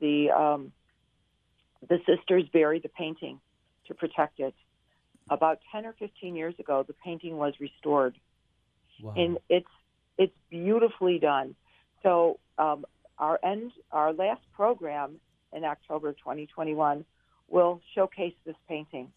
the 0.00 0.30
um, 0.30 0.72
the 1.88 1.98
sisters 2.06 2.44
buried 2.52 2.82
the 2.82 2.88
painting 2.88 3.40
to 3.86 3.94
protect 3.94 4.40
it. 4.40 4.54
About 5.28 5.58
10 5.72 5.86
or 5.86 5.94
15 5.98 6.36
years 6.36 6.54
ago, 6.58 6.84
the 6.86 6.94
painting 7.04 7.36
was 7.36 7.54
restored 7.58 8.16
wow. 9.02 9.14
and 9.16 9.38
it's 9.48 9.68
it's 10.18 10.34
beautifully 10.50 11.18
done. 11.18 11.54
So 12.02 12.38
um, 12.58 12.86
our 13.18 13.38
end, 13.44 13.72
our 13.92 14.12
last 14.12 14.40
program 14.54 15.16
in 15.52 15.64
October 15.64 16.12
2021 16.12 17.04
will 17.48 17.80
showcase 17.94 18.34
this 18.44 18.56
painting. 18.68 19.12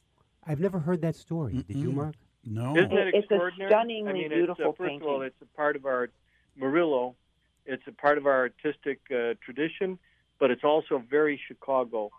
I've 0.49 0.59
never 0.59 0.79
heard 0.79 1.01
that 1.03 1.15
story. 1.15 1.63
Did 1.67 1.77
you, 1.77 1.91
Mark? 1.91 2.15
No. 2.43 2.75
Isn't 2.75 2.91
it 2.91 3.07
It's 3.09 3.15
a 3.15 3.17
extraordinary? 3.35 3.69
stunningly 3.69 4.09
I 4.09 4.13
mean, 4.13 4.29
beautiful 4.29 4.71
it's, 4.71 4.79
uh, 4.79 4.83
first 4.83 4.95
of 4.95 5.03
all, 5.03 5.21
it's 5.21 5.39
a 5.43 5.45
part 5.55 5.75
of 5.75 5.85
our 5.85 6.09
Murillo. 6.57 7.15
It's 7.67 7.83
a 7.85 7.91
part 7.91 8.17
of 8.17 8.25
our 8.25 8.39
artistic 8.39 8.99
uh, 9.11 9.35
tradition, 9.45 9.99
but 10.39 10.49
it's 10.49 10.63
also 10.63 11.03
very 11.07 11.39
Chicago, 11.47 12.09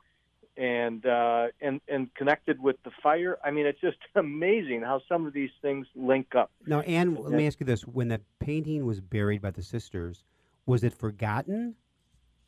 and 0.57 1.05
uh, 1.05 1.49
and 1.61 1.81
and 1.89 2.15
connected 2.15 2.63
with 2.63 2.77
the 2.85 2.93
fire. 3.03 3.37
I 3.45 3.51
mean, 3.51 3.67
it's 3.67 3.81
just 3.81 3.99
amazing 4.15 4.83
how 4.83 5.03
some 5.09 5.27
of 5.27 5.33
these 5.33 5.51
things 5.61 5.89
link 5.97 6.37
up. 6.37 6.53
Now, 6.69 6.81
Anne, 6.83 7.17
let 7.17 7.33
me 7.33 7.49
ask 7.49 7.59
you 7.59 7.67
this: 7.67 7.83
When 7.83 8.07
the 8.07 8.21
painting 8.39 8.87
was 8.87 9.01
buried 9.01 9.43
by 9.43 9.51
the 9.51 9.63
sisters, 9.63 10.23
was 10.67 10.85
it 10.85 10.95
forgotten 10.95 11.75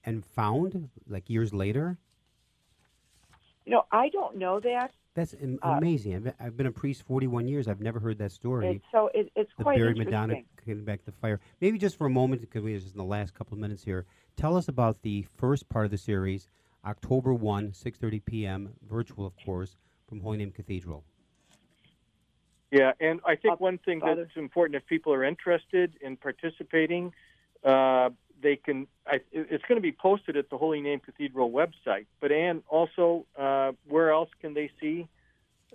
and 0.05 0.25
found 0.25 0.91
like 1.09 1.29
years 1.29 1.53
later? 1.53 1.99
You 3.65 3.73
know, 3.73 3.87
I 3.91 4.11
don't 4.11 4.37
know 4.37 4.61
that. 4.61 4.93
That's 5.15 5.35
am- 5.35 5.59
Uh, 5.63 5.75
amazing. 5.79 6.15
I've 6.15 6.25
been, 6.25 6.35
I've 6.41 6.57
been 6.57 6.67
a 6.67 6.73
priest 6.73 7.03
41 7.03 7.47
years. 7.47 7.69
I've 7.69 7.81
never 7.81 7.99
heard 8.01 8.19
that 8.19 8.33
story. 8.33 8.69
It's, 8.77 8.85
so 8.91 9.09
it, 9.13 9.31
it's 9.37 9.51
the 9.59 9.65
quite 9.65 9.79
buried 9.79 9.99
interesting. 9.99 10.29
Madonna 10.29 10.43
came 10.65 10.85
back 10.85 11.01
to 11.01 11.07
the 11.07 11.13
fire. 11.13 11.41
Maybe 11.61 11.79
just 11.79 11.97
for 11.97 12.07
a 12.07 12.11
moment, 12.11 12.41
because 12.41 12.63
we're 12.63 12.79
just 12.79 12.93
in 12.93 12.99
the 12.99 13.05
last 13.05 13.35
couple 13.35 13.55
of 13.55 13.61
minutes 13.61 13.85
here. 13.85 14.07
Tell 14.37 14.57
us 14.57 14.69
about 14.69 15.03
the 15.03 15.27
first 15.37 15.69
part 15.69 15.85
of 15.85 15.91
the 15.91 15.99
series, 15.99 16.49
October 16.87 17.35
1, 17.35 17.73
6:30 17.73 18.25
p.m., 18.25 18.73
virtual, 18.89 19.27
of 19.27 19.35
course, 19.45 19.77
from 20.09 20.21
Holy 20.21 20.39
Name 20.39 20.51
Cathedral. 20.51 21.05
Yeah, 22.71 22.93
and 23.01 23.21
I 23.27 23.37
think 23.37 23.53
Uh, 23.53 23.57
one 23.57 23.77
thing 23.79 24.01
Father? 24.01 24.25
that's 24.25 24.37
important 24.37 24.77
if 24.77 24.87
people 24.87 25.13
are 25.13 25.25
interested 25.25 25.95
in 26.01 26.17
participating, 26.17 27.13
uh, 27.65 28.09
they 28.43 28.57
can. 28.57 28.87
I, 29.07 29.21
it's 29.33 29.65
going 29.65 29.77
to 29.77 29.83
be 29.83 29.93
posted 29.93 30.37
at 30.37 30.51
the 30.51 30.59
Holy 30.59 30.81
Name 30.81 31.01
Cathedral 31.01 31.51
website. 31.51 32.07
But 32.21 32.33
Ann, 32.33 32.63
also, 32.69 33.27
uh, 33.39 33.73
where 33.89 34.11
else 34.11 34.31
can 34.41 34.55
they 34.55 34.71
see 34.81 35.09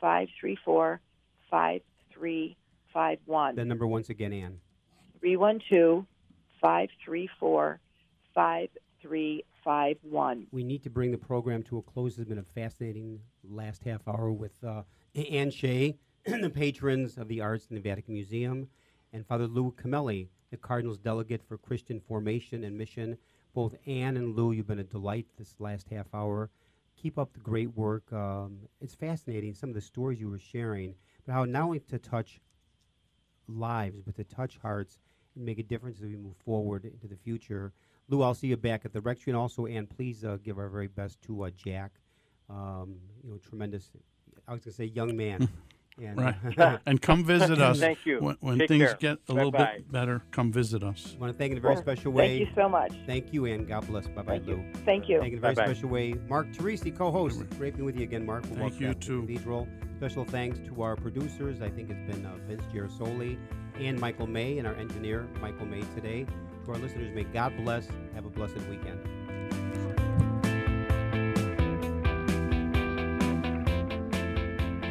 534 0.00 1.00
5351. 1.50 3.56
That 3.56 3.66
number 3.66 3.86
once 3.86 4.10
again, 4.10 4.32
Ann. 4.32 4.60
312 5.20 6.04
534 6.60 7.80
6351. 8.34 10.46
We 10.52 10.64
need 10.64 10.82
to 10.84 10.90
bring 10.90 11.10
the 11.10 11.18
program 11.18 11.62
to 11.64 11.78
a 11.78 11.82
close. 11.82 12.18
It's 12.18 12.28
been 12.28 12.38
a 12.38 12.42
fascinating 12.42 13.20
last 13.48 13.82
half 13.84 14.06
hour 14.06 14.30
with 14.30 14.62
uh, 14.64 14.82
Ann 15.14 15.50
Shea, 15.50 15.96
the 16.26 16.50
patrons 16.50 17.18
of 17.18 17.28
the 17.28 17.40
arts 17.40 17.66
in 17.70 17.76
the 17.76 17.82
Vatican 17.82 18.14
Museum, 18.14 18.68
and 19.12 19.26
Father 19.26 19.46
Lou 19.46 19.72
Cameli, 19.72 20.28
the 20.50 20.56
Cardinal's 20.56 20.98
delegate 20.98 21.42
for 21.46 21.58
Christian 21.58 22.00
formation 22.00 22.64
and 22.64 22.76
mission. 22.76 23.18
Both 23.54 23.76
Ann 23.86 24.16
and 24.16 24.36
Lou, 24.36 24.52
you've 24.52 24.66
been 24.66 24.78
a 24.78 24.84
delight 24.84 25.26
this 25.36 25.54
last 25.58 25.88
half 25.90 26.06
hour. 26.14 26.50
Keep 27.00 27.18
up 27.18 27.32
the 27.32 27.40
great 27.40 27.76
work. 27.76 28.12
Um, 28.12 28.58
it's 28.80 28.94
fascinating, 28.94 29.54
some 29.54 29.70
of 29.70 29.74
the 29.74 29.80
stories 29.80 30.20
you 30.20 30.28
were 30.28 30.38
sharing, 30.38 30.94
but 31.24 31.32
how 31.32 31.44
not 31.44 31.62
only 31.62 31.80
to 31.80 31.98
touch 31.98 32.40
lives, 33.46 34.00
but 34.02 34.16
to 34.16 34.24
touch 34.24 34.58
hearts 34.58 34.98
and 35.36 35.44
make 35.44 35.58
a 35.58 35.62
difference 35.62 35.98
as 35.98 36.06
we 36.06 36.16
move 36.16 36.36
forward 36.44 36.84
into 36.84 37.06
the 37.06 37.16
future. 37.16 37.72
Lou, 38.08 38.22
I'll 38.22 38.34
see 38.34 38.48
you 38.48 38.56
back 38.56 38.84
at 38.84 38.92
the 38.92 39.00
rectory, 39.00 39.30
and 39.32 39.36
also, 39.36 39.66
Ann, 39.66 39.86
please 39.86 40.24
uh, 40.24 40.38
give 40.42 40.58
our 40.58 40.68
very 40.68 40.88
best 40.88 41.20
to 41.22 41.44
uh, 41.44 41.50
Jack. 41.50 41.92
Um, 42.50 42.96
you 43.22 43.30
know, 43.30 43.38
tremendous. 43.38 43.90
I 44.46 44.52
was 44.52 44.60
going 44.60 44.72
to 44.72 44.76
say 44.76 44.84
young 44.86 45.16
man. 45.16 45.48
and, 46.02 46.18
Right. 46.18 46.78
and 46.86 47.00
come 47.02 47.24
visit 47.24 47.60
us. 47.60 47.80
Thank 47.80 48.04
you. 48.06 48.20
When, 48.20 48.36
when 48.40 48.58
things 48.66 48.84
care. 48.84 48.96
get 49.00 49.18
a 49.28 49.32
little 49.32 49.50
Bye-bye. 49.50 49.72
bit 49.78 49.92
better, 49.92 50.22
come 50.30 50.52
visit 50.52 50.82
us. 50.82 51.14
I 51.16 51.20
want 51.20 51.32
to 51.32 51.38
thank 51.38 51.52
in 51.52 51.58
a 51.58 51.60
very 51.60 51.74
Well, 51.74 51.82
special 51.82 52.12
way. 52.12 52.38
Thank 52.38 52.48
you 52.48 52.54
so 52.62 52.68
much. 52.68 52.92
Thank 53.06 53.32
you, 53.32 53.46
and 53.46 53.66
God 53.66 53.86
bless. 53.86 54.06
Bye 54.08 54.22
bye, 54.22 54.32
Thank 54.38 54.46
Lou. 54.46 54.56
you. 54.56 54.72
Thank 54.84 55.08
you. 55.08 55.18
Thank 55.20 55.32
you 55.32 55.38
in 55.38 55.38
a 55.38 55.40
very 55.40 55.54
Bye-bye. 55.54 55.64
special 55.72 55.88
way. 55.88 56.14
Mark 56.28 56.48
Teresi, 56.52 56.96
co-host. 56.96 57.42
Great 57.58 57.74
being 57.74 57.84
with 57.86 57.96
you 57.96 58.02
again, 58.04 58.24
Mark. 58.26 58.46
from 58.46 58.56
Thank 58.56 58.80
you, 58.80 58.94
too. 58.94 59.22
Cathedral. 59.22 59.66
Special 59.96 60.24
thanks 60.24 60.58
to 60.68 60.82
our 60.82 60.94
producers. 60.96 61.60
I 61.60 61.68
think 61.70 61.90
it's 61.90 62.12
been 62.14 62.24
uh, 62.24 62.36
Vince 62.46 62.62
Girasoli 62.72 63.36
and 63.80 63.98
Michael 64.00 64.26
May, 64.26 64.58
and 64.58 64.66
our 64.66 64.74
engineer, 64.74 65.26
Michael 65.40 65.66
May, 65.66 65.80
today. 65.94 66.26
To 66.64 66.72
our 66.72 66.78
listeners, 66.78 67.14
may 67.14 67.24
God 67.24 67.56
bless. 67.56 67.88
Have 68.14 68.24
a 68.26 68.28
blessed 68.30 68.58
weekend. 68.68 69.00